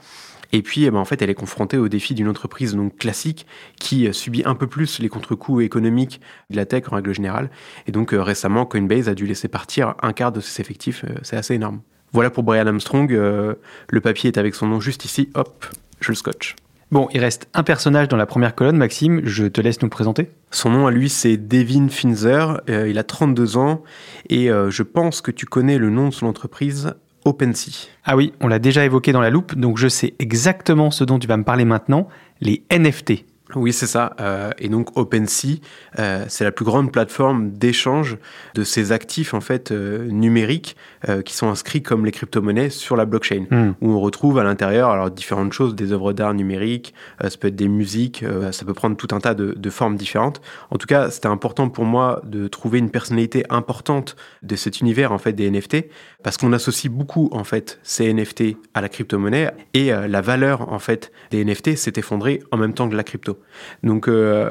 Et 0.52 0.62
puis, 0.62 0.84
eh 0.84 0.90
ben, 0.90 0.98
en 0.98 1.04
fait, 1.04 1.22
elle 1.22 1.30
est 1.30 1.34
confrontée 1.34 1.78
au 1.78 1.88
défi 1.88 2.12
d'une 2.14 2.28
entreprise 2.28 2.74
donc 2.74 2.96
classique 2.96 3.46
qui 3.78 4.12
subit 4.12 4.42
un 4.44 4.56
peu 4.56 4.66
plus 4.66 4.98
les 4.98 5.08
contre-coups 5.08 5.62
économiques 5.62 6.20
de 6.50 6.56
la 6.56 6.66
tech 6.66 6.84
en 6.90 6.96
règle 6.96 7.14
générale. 7.14 7.50
Et 7.86 7.92
donc, 7.92 8.10
récemment, 8.12 8.66
Coinbase 8.66 9.08
a 9.08 9.14
dû 9.14 9.26
laisser 9.26 9.46
partir 9.46 9.94
un 10.02 10.12
quart 10.12 10.32
de 10.32 10.40
ses 10.40 10.60
effectifs. 10.60 11.04
C'est 11.22 11.36
assez 11.36 11.54
énorme. 11.54 11.82
Voilà 12.12 12.30
pour 12.30 12.42
Brian 12.42 12.66
Armstrong. 12.66 13.12
euh, 13.12 13.54
le 13.88 14.00
papier 14.00 14.28
est 14.28 14.38
avec 14.38 14.54
son 14.54 14.66
nom 14.66 14.80
juste 14.80 15.04
ici. 15.04 15.30
Hop, 15.34 15.66
je 16.00 16.12
le 16.12 16.16
scotche. 16.16 16.56
Bon, 16.90 17.08
il 17.12 17.20
reste 17.20 17.48
un 17.54 17.62
personnage 17.62 18.08
dans 18.08 18.16
la 18.16 18.26
première 18.26 18.56
colonne, 18.56 18.76
Maxime, 18.76 19.20
je 19.22 19.44
te 19.46 19.60
laisse 19.60 19.80
nous 19.80 19.86
le 19.86 19.90
présenter. 19.90 20.30
Son 20.50 20.70
nom 20.70 20.88
à 20.88 20.90
lui, 20.90 21.08
c'est 21.08 21.36
Devin 21.36 21.88
Finzer. 21.88 22.60
Euh, 22.68 22.88
il 22.88 22.98
a 22.98 23.04
32 23.04 23.56
ans 23.56 23.84
et 24.28 24.50
euh, 24.50 24.70
je 24.70 24.82
pense 24.82 25.20
que 25.20 25.30
tu 25.30 25.46
connais 25.46 25.78
le 25.78 25.88
nom 25.88 26.08
de 26.08 26.12
son 26.12 26.26
entreprise, 26.26 26.94
OpenSea. 27.24 27.86
Ah 28.04 28.16
oui, 28.16 28.32
on 28.40 28.48
l'a 28.48 28.58
déjà 28.58 28.84
évoqué 28.84 29.12
dans 29.12 29.20
la 29.20 29.30
loupe, 29.30 29.54
donc 29.54 29.78
je 29.78 29.86
sais 29.86 30.14
exactement 30.18 30.90
ce 30.90 31.04
dont 31.04 31.20
tu 31.20 31.28
vas 31.28 31.36
me 31.36 31.44
parler 31.44 31.64
maintenant, 31.64 32.08
les 32.40 32.64
NFT. 32.72 33.24
Oui, 33.56 33.72
c'est 33.72 33.86
ça. 33.86 34.14
Euh, 34.20 34.50
et 34.58 34.68
donc 34.68 34.96
OpenSea, 34.96 35.60
euh, 35.98 36.24
c'est 36.28 36.44
la 36.44 36.52
plus 36.52 36.64
grande 36.64 36.92
plateforme 36.92 37.50
d'échange 37.50 38.18
de 38.54 38.64
ces 38.64 38.92
actifs 38.92 39.34
en 39.34 39.40
fait 39.40 39.70
euh, 39.70 40.06
numériques 40.06 40.76
euh, 41.08 41.22
qui 41.22 41.34
sont 41.34 41.48
inscrits 41.48 41.82
comme 41.82 42.04
les 42.04 42.12
crypto-monnaies 42.12 42.70
sur 42.70 42.96
la 42.96 43.04
blockchain, 43.04 43.46
Hmm. 43.50 43.72
où 43.80 43.90
on 43.92 44.00
retrouve 44.00 44.38
à 44.38 44.44
l'intérieur 44.44 44.90
alors 44.90 45.10
différentes 45.10 45.52
choses, 45.52 45.74
des 45.74 45.92
œuvres 45.92 46.12
d'art 46.12 46.34
numériques, 46.34 46.94
euh, 47.24 47.30
ça 47.30 47.36
peut 47.38 47.48
être 47.48 47.56
des 47.56 47.68
musiques, 47.68 48.22
euh, 48.22 48.52
ça 48.52 48.64
peut 48.64 48.74
prendre 48.74 48.96
tout 48.96 49.08
un 49.12 49.20
tas 49.20 49.34
de, 49.34 49.54
de 49.56 49.70
formes 49.70 49.96
différentes. 49.96 50.40
En 50.70 50.76
tout 50.76 50.86
cas, 50.86 51.10
c'était 51.10 51.28
important 51.28 51.68
pour 51.68 51.84
moi 51.84 52.20
de 52.24 52.48
trouver 52.48 52.78
une 52.78 52.90
personnalité 52.90 53.44
importante 53.50 54.16
de 54.42 54.56
cet 54.56 54.80
univers 54.80 55.12
en 55.12 55.18
fait 55.18 55.32
des 55.32 55.50
NFT, 55.50 55.86
parce 56.22 56.36
qu'on 56.36 56.52
associe 56.52 56.92
beaucoup 56.92 57.28
en 57.32 57.44
fait 57.44 57.78
ces 57.82 58.12
NFT 58.12 58.56
à 58.74 58.80
la 58.80 58.88
crypto-monnaie 58.88 59.50
et 59.74 59.90
la 59.90 60.20
valeur 60.20 60.72
en 60.72 60.78
fait 60.78 61.10
des 61.30 61.44
NFT 61.44 61.76
s'est 61.76 61.92
effondrée 61.96 62.42
en 62.50 62.56
même 62.56 62.74
temps 62.74 62.88
que 62.88 62.96
la 62.96 63.04
crypto. 63.04 63.39
Donc 63.82 64.08
euh, 64.08 64.50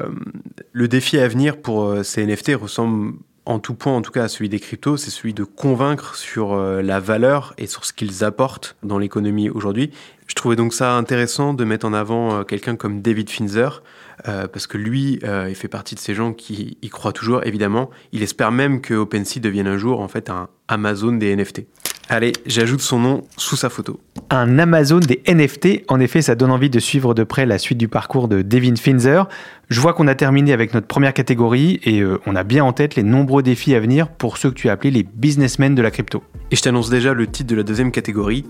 le 0.72 0.88
défi 0.88 1.18
à 1.18 1.28
venir 1.28 1.56
pour 1.56 1.84
euh, 1.84 2.02
ces 2.02 2.24
NFT 2.24 2.52
ressemble 2.54 3.14
en 3.46 3.58
tout 3.58 3.74
point, 3.74 3.96
en 3.96 4.02
tout 4.02 4.12
cas 4.12 4.24
à 4.24 4.28
celui 4.28 4.48
des 4.48 4.60
cryptos, 4.60 4.98
c'est 4.98 5.10
celui 5.10 5.34
de 5.34 5.44
convaincre 5.44 6.14
sur 6.14 6.52
euh, 6.52 6.82
la 6.82 7.00
valeur 7.00 7.54
et 7.58 7.66
sur 7.66 7.84
ce 7.84 7.92
qu'ils 7.92 8.22
apportent 8.22 8.76
dans 8.82 8.98
l'économie 8.98 9.48
aujourd'hui. 9.50 9.90
Je 10.26 10.34
trouvais 10.34 10.56
donc 10.56 10.74
ça 10.74 10.94
intéressant 10.94 11.54
de 11.54 11.64
mettre 11.64 11.86
en 11.86 11.92
avant 11.92 12.44
quelqu'un 12.44 12.76
comme 12.76 13.02
David 13.02 13.30
Finzer, 13.30 13.82
parce 14.22 14.68
que 14.68 14.78
lui, 14.78 15.18
il 15.24 15.54
fait 15.56 15.66
partie 15.66 15.96
de 15.96 16.00
ces 16.00 16.14
gens 16.14 16.32
qui 16.32 16.78
y 16.82 16.88
croient 16.88 17.12
toujours, 17.12 17.44
évidemment. 17.44 17.90
Il 18.12 18.22
espère 18.22 18.52
même 18.52 18.80
que 18.80 18.94
OpenSea 18.94 19.40
devienne 19.40 19.66
un 19.66 19.76
jour, 19.76 19.98
en 20.00 20.06
fait, 20.06 20.30
un 20.30 20.48
Amazon 20.68 21.14
des 21.14 21.34
NFT. 21.34 21.62
Allez, 22.12 22.32
j'ajoute 22.44 22.80
son 22.80 22.98
nom 22.98 23.22
sous 23.36 23.54
sa 23.54 23.70
photo. 23.70 24.00
Un 24.30 24.58
Amazon 24.58 24.98
des 24.98 25.22
NFT, 25.28 25.84
en 25.86 26.00
effet, 26.00 26.22
ça 26.22 26.34
donne 26.34 26.50
envie 26.50 26.68
de 26.68 26.80
suivre 26.80 27.14
de 27.14 27.22
près 27.22 27.46
la 27.46 27.56
suite 27.56 27.78
du 27.78 27.86
parcours 27.86 28.26
de 28.26 28.42
Devin 28.42 28.74
Finzer. 28.74 29.28
Je 29.68 29.80
vois 29.80 29.92
qu'on 29.92 30.08
a 30.08 30.16
terminé 30.16 30.52
avec 30.52 30.74
notre 30.74 30.88
première 30.88 31.14
catégorie 31.14 31.78
et 31.84 32.00
euh, 32.00 32.20
on 32.26 32.34
a 32.34 32.42
bien 32.42 32.64
en 32.64 32.72
tête 32.72 32.96
les 32.96 33.04
nombreux 33.04 33.44
défis 33.44 33.76
à 33.76 33.80
venir 33.80 34.08
pour 34.08 34.38
ceux 34.38 34.50
que 34.50 34.56
tu 34.56 34.68
as 34.68 34.72
appelés 34.72 34.90
les 34.90 35.04
businessmen 35.04 35.76
de 35.76 35.82
la 35.82 35.92
crypto. 35.92 36.24
Et 36.50 36.56
je 36.56 36.62
t'annonce 36.62 36.90
déjà 36.90 37.14
le 37.14 37.28
titre 37.28 37.48
de 37.48 37.54
la 37.54 37.62
deuxième 37.62 37.92
catégorie. 37.92 38.44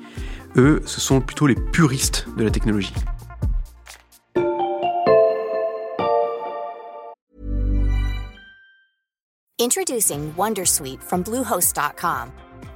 Eux, 0.56 0.80
ce 0.86 0.98
sont 0.98 1.20
plutôt 1.20 1.46
les 1.46 1.54
puristes 1.54 2.28
de 2.38 2.44
la 2.44 2.50
technologie. 2.50 2.94
Introducing 9.60 10.32
Wondersuite 10.38 11.02
from 11.02 11.22
Bluehost.com. 11.22 12.30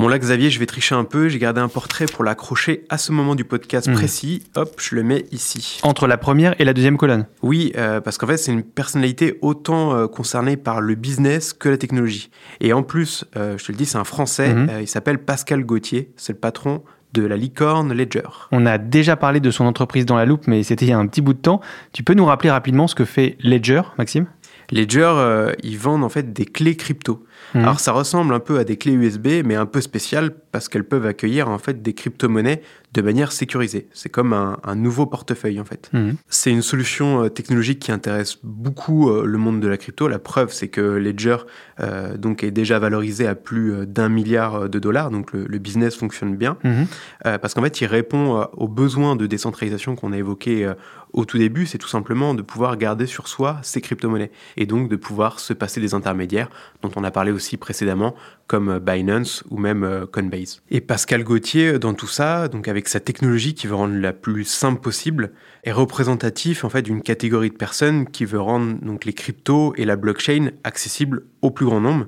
Bon 0.00 0.08
là 0.08 0.18
Xavier, 0.18 0.48
je 0.48 0.58
vais 0.58 0.64
tricher 0.64 0.94
un 0.94 1.04
peu, 1.04 1.28
j'ai 1.28 1.38
gardé 1.38 1.60
un 1.60 1.68
portrait 1.68 2.06
pour 2.06 2.24
l'accrocher 2.24 2.84
à 2.88 2.96
ce 2.96 3.12
moment 3.12 3.34
du 3.34 3.44
podcast 3.44 3.86
Mhm. 3.86 3.94
précis. 3.96 4.42
Hop, 4.56 4.80
je 4.80 4.94
le 4.94 5.02
mets 5.02 5.26
ici. 5.30 5.78
Entre 5.82 6.06
la 6.06 6.16
première 6.16 6.58
et 6.58 6.64
la 6.64 6.72
deuxième 6.72 6.96
colonne. 6.96 7.26
Oui, 7.42 7.70
euh, 7.76 8.00
parce 8.00 8.16
qu'en 8.16 8.26
fait, 8.26 8.38
c'est 8.38 8.50
une 8.50 8.62
personnalité 8.62 9.38
autant 9.42 9.94
euh, 9.94 10.06
concernée 10.06 10.56
par 10.56 10.80
le 10.80 10.94
business 10.94 11.52
que 11.52 11.68
la 11.68 11.76
technologie. 11.76 12.30
Et 12.60 12.72
en 12.72 12.82
plus, 12.82 13.26
euh, 13.36 13.58
je 13.58 13.64
te 13.66 13.72
le 13.72 13.76
dis, 13.76 13.84
c'est 13.84 13.98
un 13.98 14.04
Français, 14.04 14.54
Mhm. 14.54 14.70
il 14.80 14.88
s'appelle 14.88 15.18
Pascal 15.18 15.64
Gauthier, 15.64 16.10
c'est 16.16 16.32
le 16.32 16.38
patron 16.38 16.82
de 17.12 17.22
la 17.26 17.36
licorne 17.36 17.92
Ledger. 17.92 18.22
On 18.52 18.64
a 18.66 18.78
déjà 18.78 19.16
parlé 19.16 19.40
de 19.40 19.50
son 19.50 19.64
entreprise 19.66 20.06
dans 20.06 20.16
la 20.16 20.24
loupe, 20.24 20.46
mais 20.46 20.62
c'était 20.62 20.86
il 20.86 20.90
y 20.90 20.92
a 20.92 20.98
un 20.98 21.08
petit 21.08 21.20
bout 21.20 21.34
de 21.34 21.40
temps. 21.40 21.60
Tu 21.92 22.04
peux 22.04 22.14
nous 22.14 22.24
rappeler 22.24 22.50
rapidement 22.50 22.86
ce 22.86 22.94
que 22.94 23.04
fait 23.04 23.36
Ledger, 23.42 23.82
Maxime? 23.98 24.26
Ledger, 24.72 25.12
euh, 25.16 25.52
ils 25.62 25.78
vendent 25.78 26.04
en 26.04 26.08
fait 26.08 26.32
des 26.32 26.44
clés 26.44 26.76
crypto. 26.76 27.24
Mhm. 27.54 27.62
Alors 27.62 27.80
ça 27.80 27.92
ressemble 27.92 28.34
un 28.34 28.40
peu 28.40 28.58
à 28.58 28.64
des 28.64 28.76
clés 28.76 28.92
USB, 28.92 29.42
mais 29.44 29.56
un 29.56 29.66
peu 29.66 29.80
spéciales 29.80 30.32
parce 30.52 30.68
qu'elles 30.68 30.84
peuvent 30.84 31.06
accueillir 31.06 31.48
en 31.48 31.58
fait 31.58 31.82
des 31.82 31.94
crypto-monnaies 31.94 32.62
de 32.92 33.02
manière 33.02 33.32
sécurisée. 33.32 33.88
C'est 33.92 34.08
comme 34.08 34.32
un, 34.32 34.58
un 34.64 34.74
nouveau 34.74 35.06
portefeuille 35.06 35.60
en 35.60 35.64
fait. 35.64 35.90
Mhm. 35.92 36.16
C'est 36.28 36.50
une 36.50 36.62
solution 36.62 37.24
euh, 37.24 37.28
technologique 37.28 37.78
qui 37.80 37.92
intéresse 37.92 38.38
beaucoup 38.42 39.10
euh, 39.10 39.24
le 39.24 39.38
monde 39.38 39.60
de 39.60 39.68
la 39.68 39.76
crypto. 39.76 40.08
La 40.08 40.18
preuve, 40.18 40.52
c'est 40.52 40.68
que 40.68 40.80
Ledger 40.80 41.36
euh, 41.80 42.16
donc 42.16 42.42
est 42.44 42.50
déjà 42.50 42.78
valorisé 42.78 43.26
à 43.26 43.34
plus 43.34 43.86
d'un 43.86 44.08
milliard 44.08 44.68
de 44.68 44.78
dollars. 44.78 45.10
Donc 45.10 45.32
le, 45.32 45.46
le 45.46 45.58
business 45.58 45.96
fonctionne 45.96 46.36
bien 46.36 46.56
Mhm. 46.64 46.86
Euh, 47.26 47.38
parce 47.38 47.54
qu'en 47.54 47.62
fait, 47.62 47.80
il 47.80 47.86
répond 47.86 48.46
aux 48.52 48.68
besoins 48.68 49.16
de 49.16 49.26
décentralisation 49.26 49.96
qu'on 49.96 50.12
a 50.12 50.18
évoqués 50.18 50.64
euh, 50.64 50.74
au 51.12 51.24
tout 51.24 51.38
début. 51.38 51.66
C'est 51.66 51.78
tout 51.78 51.88
simplement 51.88 52.34
de 52.34 52.42
pouvoir 52.42 52.76
garder 52.76 53.06
sur 53.06 53.28
soi 53.28 53.58
ces 53.62 53.80
crypto-monnaies 53.80 54.30
et 54.56 54.66
donc 54.66 54.88
de 54.88 54.96
pouvoir 54.96 55.40
se 55.40 55.52
passer 55.52 55.80
des 55.80 55.94
intermédiaires 55.94 56.48
dont 56.82 56.90
on 56.96 57.04
a 57.04 57.10
parlé 57.10 57.32
aussi 57.32 57.56
précédemment, 57.56 58.14
comme 58.46 58.78
Binance 58.78 59.44
ou 59.50 59.58
même 59.58 60.06
Coinbase. 60.12 60.62
Et 60.70 60.80
Pascal 60.80 61.24
Gauthier, 61.24 61.78
dans 61.78 61.94
tout 61.94 62.06
ça, 62.06 62.48
donc 62.48 62.68
avec 62.68 62.79
sa 62.88 63.00
technologie 63.00 63.54
qui 63.54 63.66
veut 63.66 63.74
rendre 63.74 63.94
la 63.94 64.12
plus 64.12 64.44
simple 64.44 64.80
possible, 64.80 65.32
est 65.64 65.72
représentatif 65.72 66.64
en 66.64 66.70
fait 66.70 66.82
d'une 66.82 67.02
catégorie 67.02 67.50
de 67.50 67.56
personnes 67.56 68.06
qui 68.06 68.24
veut 68.24 68.40
rendre 68.40 68.78
donc 68.82 69.04
les 69.04 69.12
cryptos 69.12 69.74
et 69.76 69.84
la 69.84 69.96
blockchain 69.96 70.50
accessibles 70.64 71.24
au 71.42 71.50
plus 71.50 71.66
grand 71.66 71.80
nombre. 71.80 72.06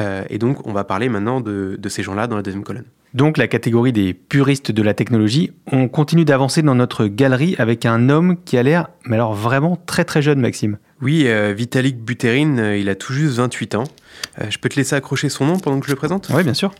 Euh, 0.00 0.24
et 0.30 0.38
donc, 0.38 0.66
on 0.66 0.72
va 0.72 0.84
parler 0.84 1.08
maintenant 1.08 1.40
de, 1.40 1.76
de 1.78 1.88
ces 1.88 2.02
gens-là 2.02 2.26
dans 2.26 2.36
la 2.36 2.42
deuxième 2.42 2.64
colonne. 2.64 2.86
Donc 3.14 3.38
la 3.38 3.46
catégorie 3.46 3.92
des 3.92 4.12
puristes 4.12 4.72
de 4.72 4.82
la 4.82 4.92
technologie, 4.92 5.52
on 5.70 5.88
continue 5.88 6.24
d'avancer 6.24 6.62
dans 6.62 6.74
notre 6.74 7.06
galerie 7.06 7.54
avec 7.58 7.86
un 7.86 8.08
homme 8.08 8.36
qui 8.44 8.58
a 8.58 8.64
l'air, 8.64 8.88
mais 9.06 9.14
alors 9.14 9.34
vraiment 9.34 9.76
très 9.86 10.04
très 10.04 10.20
jeune, 10.20 10.40
Maxime. 10.40 10.78
Oui, 11.00 11.24
euh, 11.26 11.54
Vitalik 11.56 12.02
Buterin, 12.02 12.58
euh, 12.58 12.76
il 12.76 12.88
a 12.88 12.96
tout 12.96 13.12
juste 13.12 13.34
28 13.34 13.76
ans. 13.76 13.84
Euh, 14.40 14.46
je 14.50 14.58
peux 14.58 14.68
te 14.68 14.74
laisser 14.74 14.96
accrocher 14.96 15.28
son 15.28 15.46
nom 15.46 15.58
pendant 15.60 15.78
que 15.78 15.86
je 15.86 15.92
le 15.92 15.96
présente? 15.96 16.28
Oui, 16.34 16.42
bien 16.42 16.54
sûr. 16.54 16.74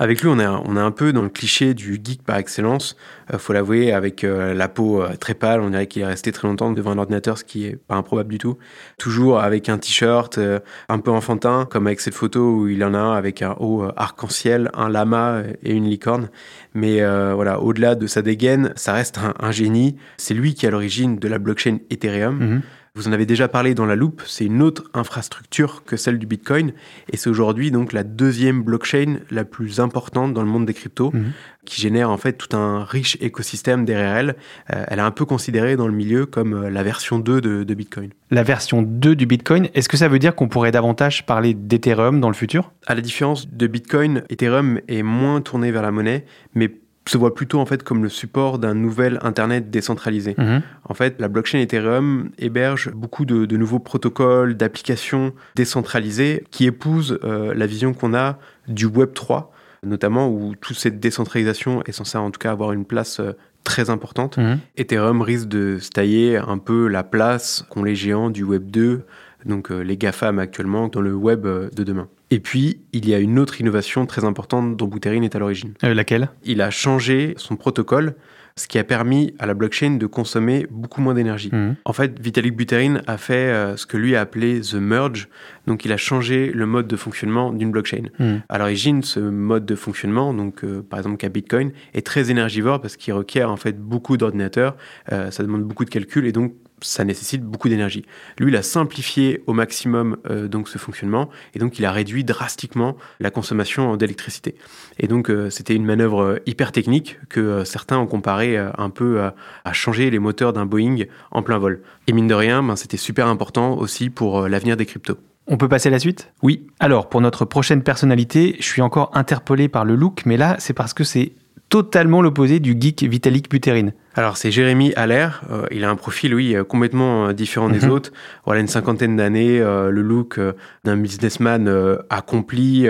Avec 0.00 0.22
lui, 0.22 0.28
on 0.28 0.38
est, 0.38 0.46
on 0.46 0.76
est 0.76 0.80
un 0.80 0.92
peu 0.92 1.12
dans 1.12 1.22
le 1.22 1.28
cliché 1.28 1.74
du 1.74 2.00
geek 2.02 2.22
par 2.22 2.36
excellence. 2.36 2.96
Euh, 3.34 3.38
faut 3.38 3.52
l'avouer, 3.52 3.92
avec 3.92 4.22
euh, 4.22 4.54
la 4.54 4.68
peau 4.68 5.02
euh, 5.02 5.16
très 5.18 5.34
pâle, 5.34 5.60
on 5.60 5.70
dirait 5.70 5.88
qu'il 5.88 6.02
est 6.02 6.06
resté 6.06 6.30
très 6.30 6.46
longtemps 6.46 6.70
devant 6.70 6.92
un 6.92 6.98
ordinateur, 6.98 7.36
ce 7.36 7.42
qui 7.42 7.66
est 7.66 7.76
pas 7.76 7.96
improbable 7.96 8.30
du 8.30 8.38
tout. 8.38 8.58
Toujours 8.96 9.40
avec 9.40 9.68
un 9.68 9.76
t-shirt 9.76 10.38
euh, 10.38 10.60
un 10.88 11.00
peu 11.00 11.10
enfantin, 11.10 11.66
comme 11.68 11.88
avec 11.88 12.00
cette 12.00 12.14
photo 12.14 12.48
où 12.48 12.68
il 12.68 12.84
en 12.84 12.94
a 12.94 12.98
un 12.98 13.14
avec 13.14 13.42
un 13.42 13.56
haut 13.58 13.88
arc-en-ciel, 13.96 14.70
un 14.74 14.88
lama 14.88 15.42
et 15.64 15.72
une 15.72 15.88
licorne. 15.88 16.28
Mais 16.74 17.00
voilà, 17.34 17.60
au-delà 17.60 17.96
de 17.96 18.06
sa 18.06 18.22
dégaine, 18.22 18.72
ça 18.76 18.92
reste 18.92 19.18
un, 19.40 19.50
génie. 19.50 19.96
C'est 20.16 20.34
lui 20.34 20.54
qui 20.54 20.64
est 20.64 20.68
à 20.68 20.70
l'origine 20.70 21.18
de 21.18 21.26
la 21.26 21.38
blockchain 21.38 21.78
Ethereum. 21.90 22.38
Mhm. 22.38 22.62
Vous 22.98 23.06
en 23.06 23.12
avez 23.12 23.26
déjà 23.26 23.46
parlé 23.46 23.74
dans 23.76 23.86
la 23.86 23.94
loupe, 23.94 24.22
c'est 24.26 24.44
une 24.46 24.60
autre 24.60 24.82
infrastructure 24.92 25.84
que 25.86 25.96
celle 25.96 26.18
du 26.18 26.26
Bitcoin, 26.26 26.72
et 27.12 27.16
c'est 27.16 27.30
aujourd'hui 27.30 27.70
donc 27.70 27.92
la 27.92 28.02
deuxième 28.02 28.60
blockchain 28.64 29.18
la 29.30 29.44
plus 29.44 29.78
importante 29.78 30.34
dans 30.34 30.42
le 30.42 30.48
monde 30.48 30.66
des 30.66 30.74
cryptos, 30.74 31.12
Mhm. 31.14 31.30
qui 31.64 31.80
génère 31.80 32.10
en 32.10 32.16
fait 32.16 32.32
tout 32.32 32.56
un 32.56 32.82
riche 32.82 33.16
écosystème 33.20 33.84
derrière 33.84 34.16
elle. 34.16 34.36
Euh, 34.74 34.84
elle 34.88 34.98
est 34.98 35.02
un 35.02 35.12
peu 35.12 35.24
considérée 35.26 35.76
dans 35.76 35.86
le 35.86 35.94
milieu 35.94 36.26
comme 36.26 36.54
euh, 36.54 36.70
la 36.70 36.82
version 36.82 37.20
2 37.20 37.40
de, 37.40 37.62
de 37.62 37.74
Bitcoin. 37.74 38.10
La 38.32 38.42
version 38.42 38.82
2 38.82 39.14
du 39.14 39.26
Bitcoin, 39.26 39.68
est-ce 39.74 39.88
que 39.88 39.96
ça 39.96 40.08
veut 40.08 40.18
dire 40.18 40.34
qu'on 40.34 40.48
pourrait 40.48 40.72
davantage 40.72 41.24
parler 41.24 41.54
d'Ethereum 41.54 42.18
dans 42.20 42.28
le 42.28 42.34
futur? 42.34 42.72
À 42.88 42.96
la 42.96 43.00
différence 43.00 43.48
de 43.48 43.66
Bitcoin, 43.68 44.24
Ethereum 44.28 44.80
est 44.88 45.04
moins 45.04 45.40
tourné 45.40 45.70
vers 45.70 45.82
la 45.82 45.92
monnaie, 45.92 46.24
mais 46.54 46.68
se 47.10 47.18
voit 47.18 47.34
plutôt 47.34 47.60
en 47.60 47.66
fait 47.66 47.82
comme 47.82 48.02
le 48.02 48.08
support 48.08 48.58
d'un 48.58 48.74
nouvel 48.74 49.18
Internet 49.22 49.70
décentralisé. 49.70 50.34
Mhm. 50.36 50.62
En 50.84 50.94
fait, 50.94 51.20
la 51.20 51.28
blockchain 51.28 51.58
Ethereum 51.58 52.30
héberge 52.38 52.90
beaucoup 52.92 53.24
de, 53.24 53.46
de 53.46 53.56
nouveaux 53.56 53.78
protocoles, 53.78 54.56
d'applications 54.56 55.32
décentralisées 55.54 56.44
qui 56.50 56.66
épousent 56.66 57.18
euh, 57.24 57.54
la 57.54 57.66
vision 57.66 57.94
qu'on 57.94 58.14
a 58.14 58.38
du 58.66 58.86
Web 58.86 59.14
3, 59.14 59.52
notamment 59.84 60.28
où 60.28 60.54
toute 60.60 60.76
cette 60.76 61.00
décentralisation 61.00 61.82
est 61.84 61.92
censée 61.92 62.18
en 62.18 62.30
tout 62.30 62.38
cas 62.38 62.52
avoir 62.52 62.72
une 62.72 62.84
place 62.84 63.20
euh, 63.20 63.32
très 63.64 63.90
importante. 63.90 64.38
Mhm. 64.38 64.58
Ethereum 64.76 65.22
risque 65.22 65.48
de 65.48 65.78
se 65.78 65.90
tailler 65.90 66.36
un 66.36 66.58
peu 66.58 66.88
la 66.88 67.04
place 67.04 67.64
qu'ont 67.70 67.84
les 67.84 67.94
géants 67.94 68.30
du 68.30 68.44
Web 68.44 68.70
2, 68.70 69.02
donc 69.46 69.70
euh, 69.70 69.80
les 69.80 69.96
GAFAM 69.96 70.38
actuellement, 70.38 70.88
dans 70.88 71.00
le 71.00 71.14
Web 71.14 71.46
de 71.46 71.84
demain. 71.84 72.08
Et 72.30 72.40
puis, 72.40 72.80
il 72.92 73.08
y 73.08 73.14
a 73.14 73.18
une 73.18 73.38
autre 73.38 73.60
innovation 73.60 74.04
très 74.06 74.24
importante 74.24 74.76
dont 74.76 74.86
Buterin 74.86 75.22
est 75.22 75.34
à 75.34 75.38
l'origine. 75.38 75.74
Euh, 75.84 75.94
laquelle? 75.94 76.28
Il 76.44 76.60
a 76.60 76.70
changé 76.70 77.34
son 77.36 77.56
protocole, 77.56 78.14
ce 78.58 78.66
qui 78.66 78.78
a 78.78 78.84
permis 78.84 79.34
à 79.38 79.46
la 79.46 79.54
blockchain 79.54 79.92
de 79.92 80.06
consommer 80.06 80.66
beaucoup 80.70 81.00
moins 81.00 81.14
d'énergie. 81.14 81.50
Mhm. 81.52 81.76
En 81.84 81.92
fait, 81.92 82.18
Vitalik 82.20 82.54
Buterin 82.54 83.00
a 83.06 83.16
fait 83.16 83.34
euh, 83.34 83.76
ce 83.76 83.86
que 83.86 83.96
lui 83.96 84.16
a 84.16 84.20
appelé 84.20 84.60
the 84.60 84.74
merge, 84.74 85.28
donc 85.66 85.84
il 85.84 85.92
a 85.92 85.96
changé 85.96 86.50
le 86.52 86.66
mode 86.66 86.86
de 86.86 86.96
fonctionnement 86.96 87.52
d'une 87.52 87.70
blockchain. 87.70 88.08
Mhm. 88.18 88.42
À 88.48 88.58
l'origine, 88.58 89.02
ce 89.02 89.20
mode 89.20 89.64
de 89.64 89.76
fonctionnement, 89.76 90.34
donc 90.34 90.64
euh, 90.64 90.82
par 90.82 90.98
exemple 90.98 91.16
qu'à 91.16 91.28
Bitcoin, 91.28 91.70
est 91.94 92.04
très 92.04 92.30
énergivore 92.30 92.80
parce 92.80 92.96
qu'il 92.96 93.14
requiert 93.14 93.50
en 93.50 93.56
fait 93.56 93.78
beaucoup 93.78 94.16
d'ordinateurs, 94.16 94.76
euh, 95.12 95.30
ça 95.30 95.42
demande 95.42 95.62
beaucoup 95.62 95.84
de 95.84 95.90
calculs 95.90 96.26
et 96.26 96.32
donc 96.32 96.54
ça 96.80 97.04
nécessite 97.04 97.42
beaucoup 97.42 97.68
d'énergie. 97.68 98.04
Lui, 98.38 98.50
il 98.50 98.56
a 98.56 98.62
simplifié 98.62 99.42
au 99.46 99.52
maximum 99.52 100.16
euh, 100.30 100.48
donc 100.48 100.68
ce 100.68 100.78
fonctionnement 100.78 101.28
et 101.54 101.58
donc 101.58 101.78
il 101.78 101.84
a 101.84 101.92
réduit 101.92 102.24
drastiquement 102.24 102.96
la 103.20 103.30
consommation 103.30 103.96
d'électricité. 103.96 104.54
Et 104.98 105.06
donc 105.06 105.30
euh, 105.30 105.50
c'était 105.50 105.74
une 105.74 105.84
manœuvre 105.84 106.22
euh, 106.22 106.38
hyper 106.46 106.72
technique 106.72 107.18
que 107.28 107.40
euh, 107.40 107.64
certains 107.64 107.98
ont 107.98 108.06
comparé 108.06 108.56
un 108.56 108.90
peu 108.90 109.20
à, 109.20 109.34
à 109.64 109.72
changer 109.72 110.10
les 110.10 110.18
moteurs 110.18 110.52
d'un 110.52 110.66
Boeing 110.66 111.04
en 111.30 111.42
plein 111.42 111.58
vol. 111.58 111.82
Et 112.06 112.12
mine 112.12 112.28
de 112.28 112.34
rien, 112.34 112.62
ben, 112.62 112.76
c'était 112.76 112.96
super 112.96 113.26
important 113.26 113.76
aussi 113.76 114.10
pour 114.10 114.48
l'avenir 114.48 114.76
des 114.76 114.86
cryptos. 114.86 115.18
On 115.46 115.56
peut 115.56 115.68
passer 115.68 115.88
à 115.88 115.92
la 115.92 115.98
suite? 115.98 116.30
Oui, 116.42 116.66
Alors, 116.78 117.08
pour 117.08 117.22
notre 117.22 117.46
prochaine 117.46 117.82
personnalité, 117.82 118.56
je 118.58 118.66
suis 118.66 118.82
encore 118.82 119.10
interpellé 119.14 119.68
par 119.68 119.86
le 119.86 119.96
look, 119.96 120.22
mais 120.26 120.36
là, 120.36 120.56
c'est 120.58 120.74
parce 120.74 120.92
que 120.92 121.04
c'est 121.04 121.32
totalement 121.70 122.20
l'opposé 122.22 122.60
du 122.60 122.76
geek 122.78 123.02
Vitalik 123.04 123.50
Buterin. 123.50 123.90
Alors 124.14 124.36
c'est 124.36 124.50
Jérémy 124.50 124.92
Allaire, 124.96 125.42
Euh, 125.50 125.66
il 125.70 125.84
a 125.84 125.90
un 125.90 125.94
profil 125.94 126.34
oui 126.34 126.56
euh, 126.56 126.64
complètement 126.64 127.28
euh, 127.28 127.32
différent 127.32 127.68
des 127.68 127.80
Mhm. 127.86 127.90
autres. 127.90 128.10
Voilà 128.46 128.60
une 128.60 128.66
cinquantaine 128.66 129.16
d'années, 129.16 129.60
euh, 129.60 129.90
le 129.90 130.02
look 130.02 130.38
euh, 130.38 130.54
d'un 130.84 130.96
businessman 130.96 131.68
accompli, 132.10 132.88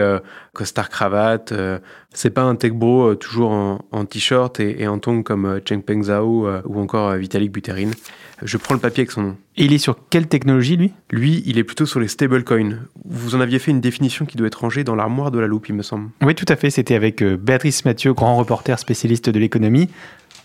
costard 0.54 0.88
cravate. 0.88 1.52
euh, 1.52 1.78
c'est 2.14 2.30
pas 2.30 2.42
un 2.42 2.54
tech 2.56 2.72
bro 2.72 3.14
toujours 3.14 3.50
en, 3.50 3.84
en 3.92 4.04
t-shirt 4.06 4.58
et, 4.60 4.82
et 4.82 4.88
en 4.88 4.98
tongs 4.98 5.22
comme 5.22 5.44
euh, 5.44 5.60
Cheng 5.68 5.82
Peng 5.82 6.02
Zhao 6.04 6.48
ou 6.64 6.80
encore 6.80 7.12
Vitalik 7.14 7.52
Buterin. 7.52 7.90
Je 8.42 8.56
prends 8.56 8.74
le 8.74 8.80
papier 8.80 9.02
avec 9.02 9.10
son 9.10 9.22
nom. 9.22 9.36
Et 9.56 9.64
il 9.64 9.72
est 9.72 9.78
sur 9.78 9.96
quelle 10.10 10.28
technologie, 10.28 10.76
lui? 10.76 10.92
Lui, 11.10 11.42
il 11.44 11.58
est 11.58 11.64
plutôt 11.64 11.86
sur 11.86 11.98
les 12.00 12.08
stablecoins. 12.08 12.78
Vous 13.04 13.34
en 13.34 13.40
aviez 13.40 13.58
fait 13.58 13.72
une 13.72 13.80
définition 13.80 14.24
qui 14.26 14.36
doit 14.36 14.46
être 14.46 14.60
rangée 14.60 14.84
dans 14.84 14.94
l'armoire 14.94 15.30
de 15.32 15.40
la 15.40 15.46
loupe, 15.48 15.68
il 15.68 15.74
me 15.74 15.82
semble. 15.82 16.08
Oui, 16.22 16.34
tout 16.36 16.46
à 16.48 16.54
fait. 16.56 16.70
C'était 16.70 16.94
avec 16.94 17.22
Béatrice 17.22 17.84
Mathieu, 17.84 18.14
grand 18.14 18.36
reporter 18.36 18.78
spécialiste 18.78 19.28
de 19.28 19.38
l'économie. 19.40 19.90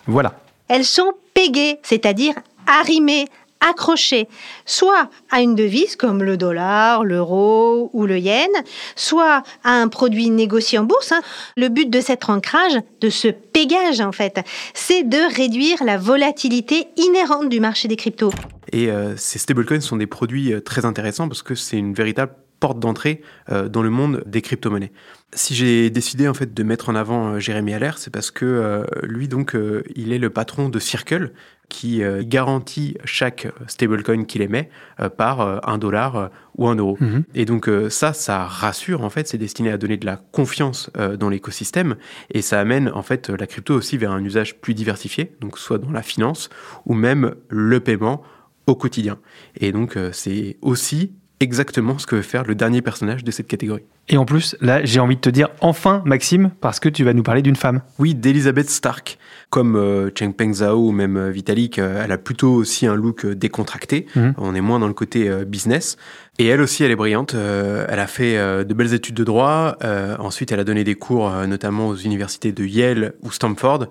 Voilà. 0.08 0.40
Elles 0.68 0.86
sont 0.86 1.14
pégées, 1.34 1.80
c'est-à-dire 1.84 2.36
arrimées, 2.68 3.26
accrochées, 3.60 4.28
soit 4.66 5.10
à 5.32 5.42
une 5.42 5.56
devise 5.56 5.96
comme 5.96 6.22
le 6.22 6.38
dollar, 6.38 7.04
l'euro 7.04 7.90
ou 7.94 8.06
le 8.06 8.18
yen, 8.20 8.50
soit 8.96 9.44
à 9.64 9.72
un 9.72 9.88
produit 9.88 10.30
négocié 10.30 10.78
en 10.80 10.84
bourse. 10.84 11.12
hein. 11.12 11.22
Le 11.56 11.70
but 11.70 11.90
de 11.90 12.02
cet 12.02 12.30
ancrage, 12.30 12.78
de 13.02 13.10
ce 13.10 13.30
pégage 13.30 14.02
en 14.02 14.12
fait, 14.12 14.40
c'est 14.74 15.04
de 15.04 15.36
réduire 15.36 15.84
la 15.84 15.98
volatilité 15.98 16.88
inhérente 16.98 17.50
du 17.50 17.60
marché 17.60 17.88
des 17.88 17.96
cryptos. 17.96 18.34
Et 18.72 18.90
euh, 18.90 19.16
ces 19.18 19.40
stablecoins 19.40 19.82
sont 19.82 19.98
des 19.98 20.08
produits 20.08 20.52
euh, 20.52 20.60
très 20.60 20.84
intéressants 20.86 21.28
parce 21.28 21.44
que 21.44 21.56
c'est 21.56 21.78
une 21.78 21.94
véritable 21.94 22.34
porte 22.64 22.80
d'entrée 22.80 23.22
dans 23.50 23.84
le 23.84 23.90
monde 23.90 24.24
des 24.26 24.42
crypto-monnaies. 24.42 24.94
Si 25.34 25.54
j'ai 25.54 25.90
décidé 25.90 26.30
en 26.30 26.34
fait 26.34 26.54
de 26.54 26.64
mettre 26.64 26.88
en 26.88 26.96
avant 26.96 27.38
Jérémy 27.38 27.74
Allaire, 27.74 27.98
c'est 27.98 28.10
parce 28.10 28.32
que 28.32 28.86
lui 29.04 29.28
donc 29.28 29.58
il 29.96 30.14
est 30.14 30.18
le 30.18 30.30
patron 30.30 30.70
de 30.70 30.80
Circle, 30.80 31.34
qui 31.74 32.04
euh, 32.04 32.24
garantit 32.24 32.98
chaque 33.04 33.48
stablecoin 33.68 34.26
qu'il 34.26 34.42
émet 34.42 34.70
euh, 35.00 35.10
par 35.10 35.42
euh, 35.42 35.58
un 35.64 35.80
dollar 35.80 36.30
ou 36.58 36.68
un 36.68 36.76
euro. 36.76 36.98
Mhm. 37.00 37.24
Et 37.34 37.46
donc 37.46 37.70
ça, 37.90 38.14
ça 38.14 38.46
rassure 38.46 39.04
en 39.04 39.10
fait, 39.10 39.28
c'est 39.28 39.40
destiné 39.40 39.72
à 39.72 39.78
donner 39.78 39.98
de 39.98 40.06
la 40.06 40.18
confiance 40.18 40.92
dans 41.20 41.30
l'écosystème 41.30 41.96
et 42.30 42.44
ça 42.44 42.60
amène 42.60 42.92
en 42.94 43.02
fait 43.02 43.30
la 43.30 43.48
crypto 43.48 43.74
aussi 43.74 43.98
vers 43.98 44.12
un 44.12 44.24
usage 44.24 44.60
plus 44.60 44.76
diversifié, 44.76 45.36
donc 45.42 45.58
soit 45.58 45.80
dans 45.80 45.92
la 45.92 46.04
finance 46.04 46.50
ou 46.86 46.94
même 46.94 47.34
le 47.50 47.80
paiement 47.80 48.22
au 48.68 48.76
quotidien. 48.76 49.18
Et 49.60 49.72
donc 49.72 49.98
c'est 50.12 50.58
aussi 50.62 51.14
exactement 51.40 51.98
ce 51.98 52.08
que 52.08 52.16
veut 52.16 52.22
faire 52.22 52.44
le 52.46 52.56
dernier 52.56 52.82
personnage 52.82 53.24
de 53.24 53.32
cette 53.32 53.48
catégorie. 53.48 53.84
Et 54.10 54.18
en 54.18 54.26
plus, 54.26 54.58
là, 54.60 54.84
j'ai 54.84 55.00
envie 55.00 55.16
de 55.16 55.22
te 55.22 55.30
dire 55.30 55.50
enfin, 55.62 56.02
Maxime, 56.06 56.52
parce 56.60 56.80
que 56.80 56.90
tu 56.90 57.04
vas 57.04 57.14
nous 57.14 57.24
parler 57.24 57.42
d'une 57.42 57.56
femme. 57.56 57.82
Oui, 58.00 58.16
d'Elizabeth 58.16 58.70
Stark. 58.70 59.18
Comme 59.50 59.76
euh, 59.76 60.10
Cheng 60.18 60.34
Peng 60.34 60.52
Zhao 60.52 60.88
ou 60.88 60.92
même 60.92 61.16
euh, 61.16 61.30
Vitalik, 61.30 61.78
euh, 61.78 62.02
elle 62.04 62.12
a 62.12 62.18
plutôt 62.18 62.54
aussi 62.54 62.88
un 62.88 62.96
look 62.96 63.26
décontracté. 63.26 64.08
Mhm. 64.16 64.34
On 64.38 64.56
est 64.56 64.62
moins 64.62 64.80
dans 64.80 64.88
le 64.88 64.94
côté 64.94 65.30
business. 65.46 65.96
Et 66.40 66.48
elle 66.48 66.62
aussi, 66.62 66.84
elle 66.84 66.92
est 66.92 66.96
brillante. 66.96 67.36
elle 67.36 68.00
a 68.00 68.08
fait 68.08 68.36
de 68.66 68.74
belles 68.74 68.96
études 68.96 69.14
de 69.14 69.24
droit. 69.24 69.78
ensuite, 70.18 70.52
elle 70.52 70.60
a 70.60 70.64
donné 70.64 70.84
des 70.84 70.96
cours, 70.96 71.32
notamment 71.46 71.90
aux 71.90 71.96
universités 71.96 72.52
de 72.52 72.66
Yale 72.66 73.14
ou 73.22 73.32
Stanford, 73.32 73.86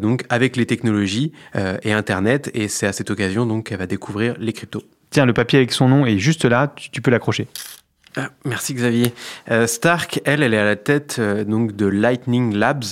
donc 0.00 0.24
avec 0.28 0.56
les 0.56 0.64
technologies 0.64 1.32
et 1.82 1.92
Internet. 1.92 2.52
Et 2.54 2.68
c'est 2.68 2.86
à 2.86 2.92
cette 2.92 3.10
occasion 3.10 3.46
donc 3.46 3.66
qu'elle 3.66 3.78
va 3.78 3.88
découvrir 3.88 4.36
les 4.38 4.52
cryptos. 4.52 4.84
Tiens, 5.10 5.26
le 5.26 5.32
papier 5.32 5.58
avec 5.58 5.72
son 5.72 5.88
nom 5.88 6.06
est 6.06 6.18
juste 6.18 6.44
là, 6.44 6.72
tu, 6.74 7.00
peux 7.00 7.10
l'accrocher. 7.10 7.48
Ah, 8.16 8.30
merci 8.44 8.74
Xavier. 8.74 9.14
Euh, 9.50 9.66
Stark, 9.66 10.20
elle, 10.24 10.42
elle 10.42 10.54
est 10.54 10.58
à 10.58 10.64
la 10.64 10.76
tête 10.76 11.16
euh, 11.18 11.44
de 11.44 11.86
Lightning 11.86 12.54
Labs, 12.54 12.84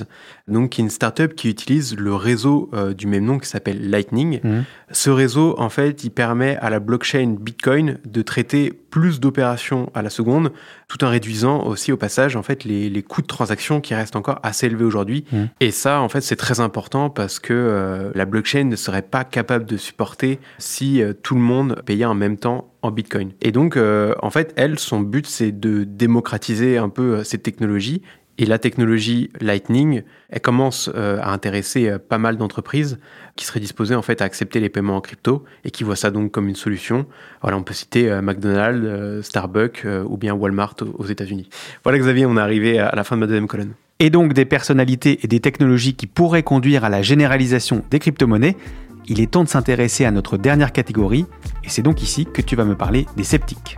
donc 0.48 0.70
qui 0.70 0.80
est 0.80 0.84
une 0.84 0.90
startup 0.90 1.34
qui 1.34 1.48
utilise 1.50 1.96
le 1.96 2.14
réseau 2.14 2.70
euh, 2.72 2.94
du 2.94 3.06
même 3.06 3.24
nom 3.24 3.38
qui 3.38 3.48
s'appelle 3.48 3.90
Lightning. 3.90 4.40
Mhm. 4.42 4.64
Ce 4.92 5.10
réseau, 5.10 5.56
en 5.58 5.68
fait, 5.68 6.04
il 6.04 6.10
permet 6.10 6.56
à 6.58 6.70
la 6.70 6.78
blockchain 6.78 7.36
Bitcoin 7.40 7.98
de 8.04 8.22
traiter 8.22 8.72
plus 8.72 9.18
d'opérations 9.18 9.90
à 9.94 10.02
la 10.02 10.10
seconde, 10.10 10.52
tout 10.88 11.02
en 11.04 11.10
réduisant 11.10 11.64
aussi 11.64 11.90
au 11.90 11.96
passage 11.96 12.36
en 12.36 12.42
fait 12.42 12.64
les, 12.64 12.88
les 12.88 13.02
coûts 13.02 13.22
de 13.22 13.26
transaction 13.26 13.80
qui 13.80 13.94
restent 13.94 14.16
encore 14.16 14.38
assez 14.44 14.66
élevés 14.66 14.84
aujourd'hui. 14.84 15.24
Mhm. 15.32 15.48
Et 15.60 15.70
ça, 15.72 16.00
en 16.00 16.08
fait, 16.08 16.20
c'est 16.20 16.36
très 16.36 16.60
important 16.60 17.10
parce 17.10 17.40
que 17.40 17.52
euh, 17.52 18.10
la 18.14 18.24
blockchain 18.24 18.64
ne 18.64 18.76
serait 18.76 19.02
pas 19.02 19.24
capable 19.24 19.66
de 19.66 19.76
supporter 19.76 20.38
si 20.58 21.02
euh, 21.02 21.12
tout 21.12 21.34
le 21.34 21.40
monde 21.40 21.82
payait 21.84 22.04
en 22.04 22.14
même 22.14 22.36
temps 22.36 22.70
en 22.82 22.92
Bitcoin. 22.92 23.32
Et 23.42 23.50
donc, 23.50 23.76
en 23.76 24.30
fait, 24.30 24.52
elle, 24.56 24.78
son 24.78 25.00
but, 25.00 25.26
c'est 25.26 25.50
de 25.50 25.82
démocratiser 25.82 26.78
un 26.78 26.88
peu 26.88 27.24
cette 27.24 27.42
technologie 27.42 28.02
et 28.38 28.46
la 28.46 28.58
technologie 28.58 29.30
Lightning, 29.40 30.02
elle 30.28 30.40
commence 30.40 30.90
euh, 30.94 31.18
à 31.22 31.30
intéresser 31.30 31.88
euh, 31.88 31.98
pas 31.98 32.18
mal 32.18 32.36
d'entreprises 32.36 32.98
qui 33.34 33.46
seraient 33.46 33.60
disposées 33.60 33.94
en 33.94 34.02
fait 34.02 34.20
à 34.20 34.24
accepter 34.24 34.60
les 34.60 34.68
paiements 34.68 34.96
en 34.96 35.00
crypto 35.00 35.44
et 35.64 35.70
qui 35.70 35.84
voient 35.84 35.96
ça 35.96 36.10
donc 36.10 36.32
comme 36.32 36.48
une 36.48 36.56
solution. 36.56 37.06
Voilà, 37.42 37.56
on 37.56 37.62
peut 37.62 37.74
citer 37.74 38.10
euh, 38.10 38.20
McDonald's, 38.20 39.26
Starbucks 39.26 39.86
ou 40.06 40.16
bien 40.16 40.34
Walmart 40.34 40.76
aux 40.98 41.06
États-Unis. 41.06 41.48
Voilà 41.84 41.98
Xavier, 41.98 42.26
on 42.26 42.36
est 42.36 42.40
arrivé 42.40 42.78
à 42.78 42.94
la 42.94 43.04
fin 43.04 43.16
de 43.16 43.20
ma 43.20 43.26
deuxième 43.26 43.46
colonne. 43.46 43.72
Et 43.98 44.10
donc 44.10 44.34
des 44.34 44.44
personnalités 44.44 45.20
et 45.22 45.28
des 45.28 45.40
technologies 45.40 45.94
qui 45.94 46.06
pourraient 46.06 46.42
conduire 46.42 46.84
à 46.84 46.90
la 46.90 47.02
généralisation 47.02 47.82
des 47.90 47.98
crypto-monnaies. 47.98 48.56
Il 49.08 49.20
est 49.20 49.30
temps 49.30 49.44
de 49.44 49.48
s'intéresser 49.48 50.04
à 50.04 50.10
notre 50.10 50.36
dernière 50.36 50.72
catégorie 50.72 51.26
et 51.64 51.68
c'est 51.68 51.82
donc 51.82 52.02
ici 52.02 52.26
que 52.26 52.42
tu 52.42 52.56
vas 52.56 52.64
me 52.64 52.74
parler 52.74 53.06
des 53.16 53.24
sceptiques. 53.24 53.76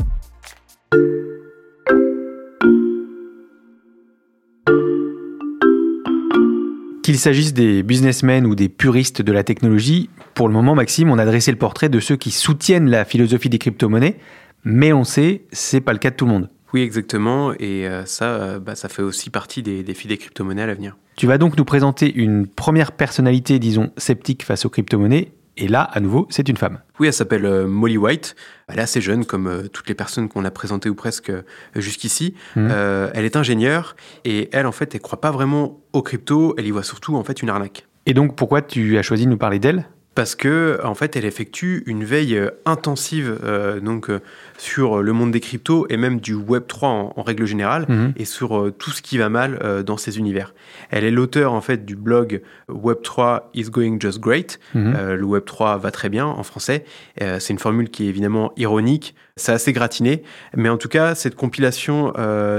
Qu'il 7.09 7.19
s'agisse 7.19 7.55
des 7.55 7.83
businessmen 7.83 8.45
ou 8.45 8.55
des 8.55 8.69
puristes 8.69 9.23
de 9.23 9.33
la 9.33 9.43
technologie, 9.43 10.11
pour 10.35 10.47
le 10.47 10.53
moment, 10.53 10.75
Maxime, 10.75 11.11
on 11.11 11.17
a 11.17 11.25
dressé 11.25 11.51
le 11.51 11.57
portrait 11.57 11.89
de 11.89 12.01
ceux 12.01 12.17
qui 12.17 12.31
soutiennent 12.31 12.91
la 12.91 13.07
philosophie 13.07 13.49
des 13.49 13.57
crypto-monnaies, 13.57 14.19
mais 14.63 14.93
on 14.93 15.05
sait, 15.05 15.45
c'est 15.51 15.81
pas 15.81 15.95
le 15.95 16.01
cas 16.01 16.11
de 16.11 16.17
tout 16.17 16.27
le 16.27 16.33
monde. 16.33 16.51
Oui, 16.75 16.83
exactement, 16.83 17.55
et 17.55 17.89
euh, 17.89 18.05
ça, 18.05 18.27
euh, 18.27 18.59
bah, 18.59 18.75
ça 18.75 18.91
fait 18.91 19.01
aussi 19.01 19.31
partie 19.31 19.63
des 19.63 19.83
défis 19.83 20.07
des 20.07 20.19
crypto-monnaies 20.19 20.61
à 20.61 20.67
l'avenir. 20.67 20.99
Tu 21.17 21.27
vas 21.27 21.39
donc 21.39 21.57
nous 21.57 21.65
présenter 21.65 22.15
une 22.15 22.47
première 22.47 22.93
personnalité, 22.93 23.59
disons, 23.59 23.91
sceptique 23.97 24.45
face 24.45 24.67
aux 24.67 24.69
crypto-monnaies, 24.69 25.33
et 25.61 25.67
là, 25.67 25.83
à 25.83 25.99
nouveau, 25.99 26.27
c'est 26.31 26.49
une 26.49 26.57
femme. 26.57 26.79
Oui, 27.01 27.09
elle 27.09 27.13
s'appelle 27.13 27.45
euh, 27.45 27.67
Molly 27.67 27.97
White. 27.97 28.37
Elle 28.69 28.79
est 28.79 28.83
assez 28.83 29.01
jeune, 29.01 29.25
comme 29.25 29.49
euh, 29.49 29.67
toutes 29.67 29.89
les 29.89 29.95
personnes 29.95 30.29
qu'on 30.29 30.45
a 30.45 30.53
présentées 30.53 30.89
ou 30.89 30.95
presque 30.95 31.31
euh, 31.31 31.43
jusqu'ici. 31.75 32.35
Mhm. 32.55 32.71
elle 33.13 33.25
est 33.25 33.37
ingénieure 33.37 33.97
et 34.25 34.49
elle, 34.53 34.67
en 34.67 34.73
fait, 34.73 34.95
elle 34.95 35.01
croit 35.01 35.21
pas 35.21 35.33
vraiment 35.33 35.81
aux 35.93 36.03
crypto. 36.03 36.55
Elle 36.57 36.67
y 36.67 36.71
voit 36.71 36.85
surtout, 36.85 37.17
en 37.17 37.25
fait, 37.25 37.43
une 37.43 37.51
arnaque. 37.51 37.87
Et 38.07 38.15
donc, 38.15 38.37
pourquoi 38.37 38.63
tu 38.63 38.99
as 38.99 39.03
choisi 39.03 39.25
de 39.25 39.31
nous 39.31 39.37
parler 39.37 39.59
d'elle? 39.59 39.89
Parce 40.19 40.35
que 40.35 40.81
en 40.83 40.97
fait, 40.97 41.15
elle 41.15 41.25
effectue 41.25 41.85
une 41.87 42.03
veille 42.03 42.37
euh, 42.37 42.51
intensive 42.65 43.39
euh, 43.45 43.79
donc 43.79 44.11
euh, 44.11 44.19
sur 44.57 45.01
le 45.01 45.13
monde 45.13 45.31
des 45.31 45.39
cryptos 45.39 45.87
et 45.91 45.97
même 45.97 46.19
du 46.19 46.35
Web 46.35 46.65
3 46.67 46.89
en, 46.89 47.23
règle 47.23 47.47
générale 47.47 47.87
mhm. 47.89 48.15
et 48.17 48.25
sur 48.25 48.73
tout 48.77 48.91
ce 48.91 49.01
qui 49.01 49.17
va 49.17 49.29
mal 49.29 49.85
dans 49.87 49.97
ces 49.97 50.19
univers. 50.19 50.55
Elle 50.91 51.05
est 51.05 51.13
l'auteur 51.13 51.53
en 51.53 51.61
fait 51.61 51.85
du 51.85 51.95
blog 51.95 52.43
Web 52.69 52.99
3 53.05 53.51
is 53.55 53.71
going 53.71 53.99
just 54.01 54.19
great. 54.19 54.59
Mhm. 54.75 55.13
le 55.13 55.25
Web 55.25 55.45
3 55.45 55.79
va 55.79 55.93
très 55.93 56.09
bien 56.09 56.27
en 56.27 56.43
français. 56.43 56.85
c'est 57.21 57.51
une 57.51 57.61
formule 57.61 57.89
qui 57.89 58.07
est 58.07 58.09
évidemment 58.09 58.51
ironique. 58.57 59.15
C'est 59.37 59.53
assez 59.53 59.73
gratiné, 59.73 60.25
mais 60.57 60.69
en 60.69 60.79
tout 60.79 60.89
cas, 60.89 61.15
cette 61.15 61.37
compilation 61.37 62.13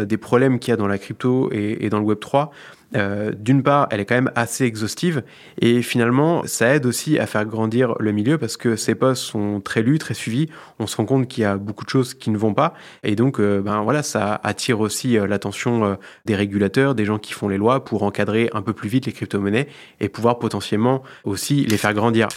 des 0.06 0.17
problèmes 0.17 0.60
qu'il 0.60 0.72
y 0.72 0.74
a 0.74 0.78
dans 0.78 0.88
la 0.88 0.98
crypto 0.98 1.50
et, 1.52 1.86
et 1.86 1.89
dans 1.89 2.00
le 2.00 2.06
Web 2.06 2.19
3 2.19 2.52
euh, 2.95 3.32
d'une 3.38 3.62
part, 3.62 3.88
elle 3.91 3.99
est 3.99 4.06
quand 4.06 4.15
même 4.15 4.32
assez 4.36 4.65
exhaustive 4.65 5.23
et 5.60 5.82
finalement, 5.82 6.43
ça 6.45 6.75
aide 6.75 6.86
aussi 6.86 7.19
à 7.19 7.28
faire 7.28 7.45
grandir 7.45 7.95
le 7.99 8.12
milieu 8.12 8.38
parce 8.38 8.58
que 8.58 8.75
ces 8.75 8.95
posts 8.95 9.23
sont 9.23 9.62
très 9.62 9.82
lus, 9.82 9.99
très 9.99 10.13
suivis. 10.13 10.49
On 10.80 10.88
se 10.88 10.97
rend 10.97 11.06
compte 11.06 11.28
qu'il 11.28 11.43
y 11.43 11.45
a 11.45 11.58
beaucoup 11.58 11.86
de 11.86 11.89
choses 11.89 12.13
qui 12.13 12.30
ne 12.30 12.38
vont 12.38 12.54
pas 12.54 12.73
et 13.04 13.15
donc, 13.15 13.39
euh, 13.39 13.62
ben 13.62 13.82
voilà, 13.82 14.04
ça 14.04 14.39
attire 14.43 14.80
aussi 14.80 15.17
euh, 15.17 15.28
l'attention 15.28 15.97
des 16.25 16.36
régulateurs, 16.36 16.95
des 16.95 17.06
gens 17.06 17.19
qui 17.19 17.34
font 17.34 17.47
les 17.47 17.58
lois 17.58 17.86
pour 17.86 18.04
encadrer 18.04 18.49
un 18.54 18.62
peu 18.62 18.73
plus 18.73 18.89
vite 18.89 19.06
les 19.06 19.12
crypto-monnaies 19.12 19.67
et 19.99 20.10
pouvoir 20.10 20.39
potentiellement 20.39 21.04
aussi 21.23 21.65
les 21.65 21.78
faire 21.78 21.93
grandir. 21.93 22.28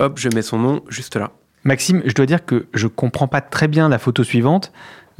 Hop, 0.00 0.18
je 0.18 0.28
mets 0.30 0.42
son 0.42 0.58
nom 0.58 0.82
juste 0.88 1.16
là. 1.16 1.32
Maxime, 1.64 2.02
je 2.04 2.12
dois 2.12 2.26
dire 2.26 2.44
que 2.44 2.66
je 2.74 2.86
comprends 2.86 3.28
pas 3.28 3.40
très 3.40 3.68
bien 3.68 3.88
la 3.88 3.98
photo 3.98 4.24
suivante. 4.24 4.72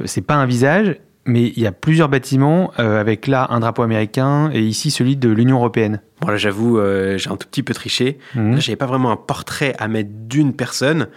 C'est 0.05 0.21
pas 0.21 0.35
un 0.35 0.45
visage 0.45 0.97
mais 1.25 1.53
il 1.55 1.59
y 1.59 1.67
a 1.67 1.71
plusieurs 1.71 2.09
bâtiments 2.09 2.71
euh, 2.79 2.99
avec 2.99 3.27
là 3.27 3.47
un 3.49 3.59
drapeau 3.59 3.81
américain 3.81 4.49
et 4.53 4.61
ici 4.61 4.91
celui 4.91 5.15
de 5.15 5.29
l'Union 5.29 5.57
européenne. 5.57 6.01
Bon 6.21 6.29
là 6.29 6.37
j'avoue, 6.37 6.79
euh, 6.79 7.17
j'ai 7.17 7.29
un 7.29 7.37
tout 7.37 7.47
petit 7.47 7.63
peu 7.63 7.73
triché. 7.73 8.17
Là 8.35 8.59
j'avais 8.59 8.75
pas 8.75 8.85
vraiment 8.85 9.11
un 9.11 9.17
portrait 9.17 9.75
à 9.79 9.87
mettre 9.87 10.09
d'une 10.11 10.53
personne, 10.53 11.07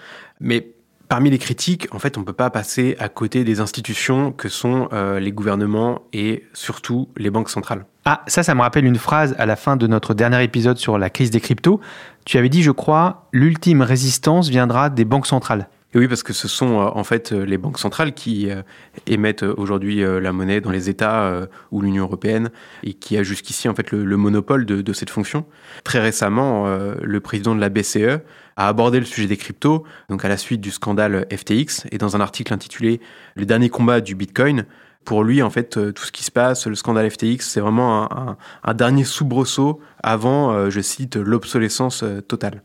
mais 0.41 0.77
parmi 1.09 1.31
les 1.31 1.39
critiques, 1.39 1.89
en 1.93 1.99
fait, 1.99 2.19
on 2.19 2.25
peut 2.25 2.33
pas 2.33 2.51
passer 2.51 2.97
à 2.99 3.09
côté 3.09 3.45
des 3.45 3.61
institutions 3.61 4.33
que 4.33 4.49
sont 4.49 4.89
euh, 4.93 5.21
les 5.21 5.33
gouvernements 5.33 6.03
et 6.13 6.45
surtout 6.53 7.09
les 7.17 7.31
banques 7.31 7.51
centrales. 7.51 7.87
Ah, 8.05 8.23
ça, 8.27 8.43
ça 8.43 8.55
me 8.55 8.61
rappelle 8.61 8.85
une 8.85 8.97
phrase 8.97 9.35
à 9.39 9.47
la 9.47 9.57
fin 9.57 9.77
de 9.77 9.87
notre 9.87 10.15
dernier 10.15 10.43
épisode 10.43 10.79
sur 10.79 10.99
la 10.99 11.11
crise 11.11 11.31
des 11.31 11.41
cryptos. 11.41 11.81
Tu 12.25 12.39
avais 12.39 12.49
dit, 12.49 12.63
je 12.63 12.71
crois, 12.71 13.29
l'ultime 13.33 13.83
résistance 13.83 14.49
viendra 14.49 14.91
des 14.91 15.05
banques 15.05 15.27
centrales 15.27 15.69
oui, 15.99 16.09
parce 16.09 16.23
que 16.23 16.33
ce 16.33 16.49
sont 16.49 16.81
euh, 16.81 16.91
en 16.95 17.05
fait 17.05 17.33
euh, 17.33 17.45
les 17.45 17.59
banques 17.59 17.79
centrales 17.79 18.13
qui 18.13 18.51
euh, 18.51 18.63
émettent 19.07 19.43
aujourd'hui 19.43 20.03
la 20.03 20.33
monnaie 20.33 20.61
dans 20.61 20.71
les 20.71 20.91
États 20.91 21.49
ou 21.71 21.81
l'Union 21.81 22.05
européenne 22.05 22.51
et 22.83 22.95
qui 22.95 23.17
a 23.17 23.23
jusqu'ici 23.23 23.69
en 23.69 23.75
fait 23.75 23.91
le, 23.93 24.17
monopole 24.17 24.67
de, 24.67 24.93
cette 24.93 25.11
fonction. 25.11 25.45
Très 25.85 26.01
récemment, 26.01 26.67
le 27.01 27.21
président 27.21 27.55
de 27.55 27.61
la 27.61 27.69
BCE 27.69 28.21
a 28.57 28.69
abordé 28.69 28.99
le 28.99 29.07
sujet 29.07 29.27
des 29.27 29.37
cryptos, 29.37 29.85
donc 30.09 30.25
à 30.25 30.29
la 30.29 30.37
suite 30.37 30.61
du 30.61 30.71
scandale 30.71 31.27
FTX, 31.33 31.87
et 31.91 31.99
dans 31.99 32.17
un 32.17 32.21
article 32.21 32.53
intitulé 32.53 33.01
Le 33.35 33.47
dernier 33.47 33.69
combat 33.69 34.01
du 34.01 34.15
Bitcoin, 34.15 34.67
pour 35.05 35.23
lui, 35.23 35.43
en 35.43 35.51
fait, 35.51 35.79
tout 35.93 36.05
ce 36.05 36.13
qui 36.13 36.25
se 36.25 36.31
passe, 36.31 36.67
le 36.67 36.75
scandale 36.75 37.11
FTX, 37.11 37.41
c'est 37.41 37.61
vraiment 37.61 38.37
un, 38.65 38.75
dernier 38.75 39.05
soubresaut 39.05 39.81
avant, 40.03 40.71
je 40.71 40.81
cite, 40.81 41.17
l'obsolescence 41.17 42.05
totale. 42.29 42.63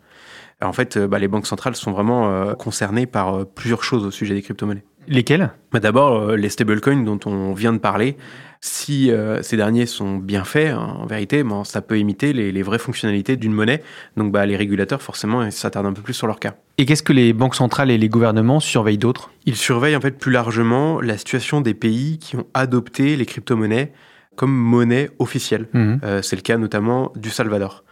En 0.62 0.74
fait, 0.74 0.98
euh, 0.98 1.08
bah, 1.08 1.20
les 1.20 1.28
banques 1.28 1.48
centrales 1.48 1.76
sont 1.76 1.92
vraiment 1.92 2.30
euh, 2.30 2.54
concernées 2.54 3.06
par 3.06 3.36
euh, 3.36 3.46
plusieurs 3.46 3.84
choses 3.84 4.06
au 4.06 4.12
sujet 4.12 4.34
des 4.34 4.42
crypto-monnaies. 4.42 4.84
Lesquelles? 5.08 5.52
Bah, 5.72 5.80
D'abord, 5.80 6.34
les 6.34 6.50
stablecoins 6.50 7.04
dont 7.04 7.20
on 7.26 7.54
vient 7.54 7.74
de 7.74 7.80
parler. 7.80 8.18
Si 8.64 9.10
ces 9.42 9.58
derniers 9.58 9.88
sont 9.88 10.18
bien 10.18 10.44
faits, 10.44 10.70
hein, 10.70 10.98
en 11.00 11.08
vérité, 11.08 11.42
bon, 11.42 11.64
ça 11.64 11.82
peut 11.82 11.98
imiter 11.98 12.32
les, 12.32 12.62
vraies 12.62 12.78
fonctionnalités 12.78 13.36
d'une 13.36 13.54
monnaie. 13.54 13.82
Donc 14.18 14.32
bah, 14.32 14.46
les 14.46 14.56
régulateurs, 14.56 15.02
forcément, 15.02 15.50
s'attardent 15.50 15.88
un 15.88 15.94
peu 15.94 16.04
plus 16.04 16.14
sur 16.14 16.28
leur 16.28 16.40
cas. 16.40 16.54
Et 16.78 16.86
qu'est-ce 16.86 17.02
que 17.02 17.14
les 17.14 17.34
banques 17.34 17.56
centrales 17.56 17.90
et 17.90 17.98
les 17.98 18.10
gouvernements 18.10 18.60
surveillent 18.60 19.00
d'autres? 19.00 19.32
Ils 19.48 19.56
surveillent 19.56 19.96
en 19.96 20.02
fait 20.02 20.12
plus 20.12 20.32
largement 20.32 21.02
la 21.02 21.18
situation 21.18 21.62
des 21.62 21.74
pays 21.74 22.20
qui 22.20 22.36
ont 22.36 22.46
adopté 22.54 23.16
les 23.16 23.26
crypto-monnaies 23.26 23.94
comme 24.36 24.54
monnaie 24.56 25.10
officielle. 25.18 25.68
Mmh. 25.74 25.96
C'est 26.22 26.36
le 26.36 26.44
cas 26.44 26.58
notamment 26.58 27.12
du 27.16 27.32
Salvador. 27.32 27.84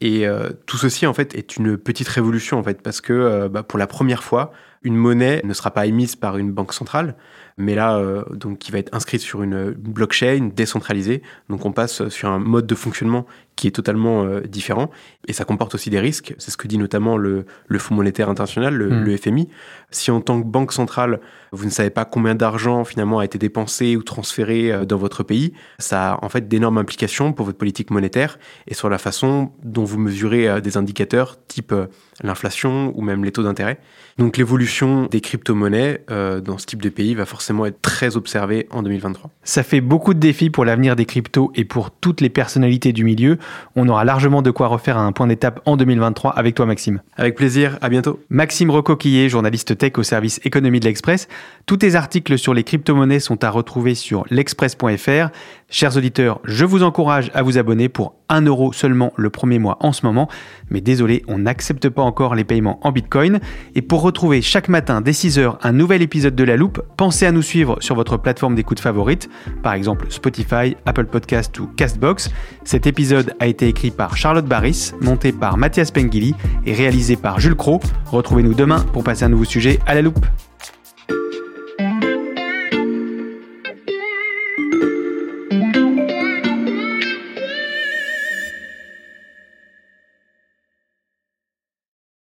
Et 0.00 0.26
euh, 0.26 0.50
tout 0.66 0.78
ceci 0.78 1.06
en 1.06 1.14
fait 1.14 1.34
est 1.34 1.56
une 1.56 1.76
petite 1.76 2.08
révolution 2.08 2.58
en 2.58 2.62
fait 2.62 2.80
parce 2.82 3.00
que 3.00 3.12
euh, 3.12 3.48
bah, 3.48 3.62
pour 3.62 3.78
la 3.78 3.86
première 3.86 4.22
fois 4.22 4.52
une 4.82 4.96
monnaie 4.96 5.42
ne 5.44 5.52
sera 5.52 5.70
pas 5.70 5.86
émise 5.86 6.16
par 6.16 6.38
une 6.38 6.52
banque 6.52 6.72
centrale, 6.72 7.14
mais 7.58 7.74
là, 7.74 7.96
euh, 7.98 8.24
donc, 8.30 8.58
qui 8.58 8.72
va 8.72 8.78
être 8.78 8.94
inscrite 8.94 9.20
sur 9.20 9.42
une 9.42 9.72
blockchain 9.72 10.50
décentralisée. 10.54 11.22
Donc, 11.50 11.66
on 11.66 11.72
passe 11.72 12.08
sur 12.08 12.30
un 12.30 12.38
mode 12.38 12.66
de 12.66 12.74
fonctionnement 12.74 13.26
qui 13.60 13.66
est 13.66 13.72
totalement 13.72 14.24
euh, 14.24 14.40
différent. 14.40 14.90
Et 15.28 15.34
ça 15.34 15.44
comporte 15.44 15.74
aussi 15.74 15.90
des 15.90 16.00
risques. 16.00 16.34
C'est 16.38 16.50
ce 16.50 16.56
que 16.56 16.66
dit 16.66 16.78
notamment 16.78 17.18
le, 17.18 17.44
le 17.68 17.78
Fonds 17.78 17.94
monétaire 17.94 18.30
international, 18.30 18.74
le, 18.74 18.88
Mm. 18.88 19.04
le 19.04 19.16
FMI. 19.18 19.48
Si 19.90 20.10
en 20.10 20.22
tant 20.22 20.40
que 20.40 20.46
banque 20.46 20.72
centrale, 20.72 21.20
vous 21.52 21.66
ne 21.66 21.70
savez 21.70 21.90
pas 21.90 22.06
combien 22.06 22.34
d'argent 22.34 22.84
finalement 22.84 23.18
a 23.18 23.24
été 23.26 23.36
dépensé 23.36 23.96
ou 23.96 24.02
transféré 24.02 24.72
euh, 24.72 24.86
dans 24.86 24.96
votre 24.96 25.22
pays, 25.22 25.52
ça 25.78 26.12
a 26.12 26.24
en 26.24 26.30
fait 26.30 26.48
d'énormes 26.48 26.78
implications 26.78 27.34
pour 27.34 27.44
votre 27.44 27.58
politique 27.58 27.90
monétaire 27.90 28.38
et 28.66 28.72
sur 28.72 28.88
la 28.88 28.96
façon 28.96 29.52
dont 29.62 29.84
vous 29.84 29.98
mesurez 29.98 30.48
euh, 30.48 30.60
des 30.60 30.78
indicateurs 30.78 31.36
type 31.46 31.74
l'inflation 32.22 32.92
ou 32.96 33.02
même 33.02 33.24
les 33.24 33.32
taux 33.32 33.42
d'intérêt. 33.42 33.78
Donc 34.16 34.38
l'évolution 34.38 35.06
des 35.06 35.20
crypto-monnaies 35.20 36.04
dans 36.08 36.58
ce 36.58 36.66
type 36.66 36.82
de 36.82 36.90
pays 36.90 37.14
va 37.14 37.24
forcément 37.24 37.64
être 37.64 37.80
très 37.80 38.16
observée 38.16 38.68
en 38.70 38.82
2023. 38.82 39.30
Ça 39.42 39.62
fait 39.62 39.80
beaucoup 39.80 40.12
de 40.12 40.18
défis 40.18 40.50
pour 40.50 40.64
l'avenir 40.64 40.96
des 40.96 41.06
cryptos 41.06 41.50
et 41.54 41.64
pour 41.64 41.90
toutes 41.90 42.20
les 42.20 42.28
personnalités 42.28 42.92
du 42.92 43.04
milieu. 43.04 43.38
On 43.76 43.88
aura 43.88 44.04
largement 44.04 44.42
de 44.42 44.50
quoi 44.50 44.68
refaire 44.68 44.98
un 44.98 45.12
point 45.12 45.26
d'étape 45.26 45.60
en 45.64 45.76
2023 45.76 46.32
avec 46.32 46.54
toi, 46.54 46.66
Maxime. 46.66 47.00
Avec 47.16 47.34
plaisir, 47.34 47.78
à 47.80 47.88
bientôt. 47.88 48.20
Maxime 48.30 48.70
Recoquillé, 48.70 49.28
journaliste 49.28 49.76
tech 49.76 49.92
au 49.96 50.02
service 50.02 50.40
économie 50.44 50.80
de 50.80 50.84
l'Express. 50.84 51.28
Tous 51.66 51.76
tes 51.76 51.94
articles 51.94 52.38
sur 52.38 52.54
les 52.54 52.64
crypto-monnaies 52.64 53.20
sont 53.20 53.42
à 53.44 53.50
retrouver 53.50 53.94
sur 53.94 54.24
l'express.fr. 54.30 55.30
Chers 55.68 55.96
auditeurs, 55.96 56.40
je 56.44 56.64
vous 56.64 56.82
encourage 56.82 57.30
à 57.32 57.42
vous 57.42 57.56
abonner 57.56 57.88
pour 57.88 58.14
1 58.28 58.42
euro 58.42 58.72
seulement 58.72 59.12
le 59.16 59.30
premier 59.30 59.58
mois 59.58 59.76
en 59.80 59.92
ce 59.92 60.04
moment. 60.04 60.28
Mais 60.68 60.80
désolé, 60.80 61.22
on 61.28 61.38
n'accepte 61.38 61.88
pas 61.88 62.02
encore 62.02 62.34
les 62.34 62.44
paiements 62.44 62.80
en 62.82 62.92
bitcoin. 62.92 63.40
Et 63.74 63.82
pour 63.82 64.02
retrouver 64.02 64.42
chaque 64.42 64.68
matin 64.68 65.00
dès 65.00 65.12
6h 65.12 65.58
un 65.62 65.72
nouvel 65.72 66.02
épisode 66.02 66.34
de 66.34 66.44
La 66.44 66.56
Loupe, 66.56 66.82
pensez 66.96 67.26
à 67.26 67.32
nous 67.32 67.42
suivre 67.42 67.76
sur 67.80 67.94
votre 67.94 68.16
plateforme 68.16 68.54
d'écoute 68.54 68.80
favorite, 68.80 69.28
par 69.62 69.74
exemple 69.74 70.06
Spotify, 70.10 70.76
Apple 70.86 71.06
Podcast 71.06 71.58
ou 71.58 71.66
Castbox. 71.76 72.30
Cet 72.64 72.86
épisode 72.86 73.34
a 73.40 73.46
été 73.46 73.66
écrit 73.66 73.90
par 73.90 74.16
Charlotte 74.16 74.46
Barris, 74.46 74.92
monté 75.00 75.32
par 75.32 75.56
Mathias 75.56 75.90
Pengili 75.90 76.34
et 76.66 76.72
réalisé 76.72 77.16
par 77.16 77.40
Jules 77.40 77.56
Cro. 77.56 77.80
Retrouvez-nous 78.06 78.54
demain 78.54 78.80
pour 78.92 79.02
passer 79.02 79.24
un 79.24 79.30
nouveau 79.30 79.44
sujet 79.44 79.80
à 79.86 79.94
La 79.94 80.02
Loupe. 80.02 80.24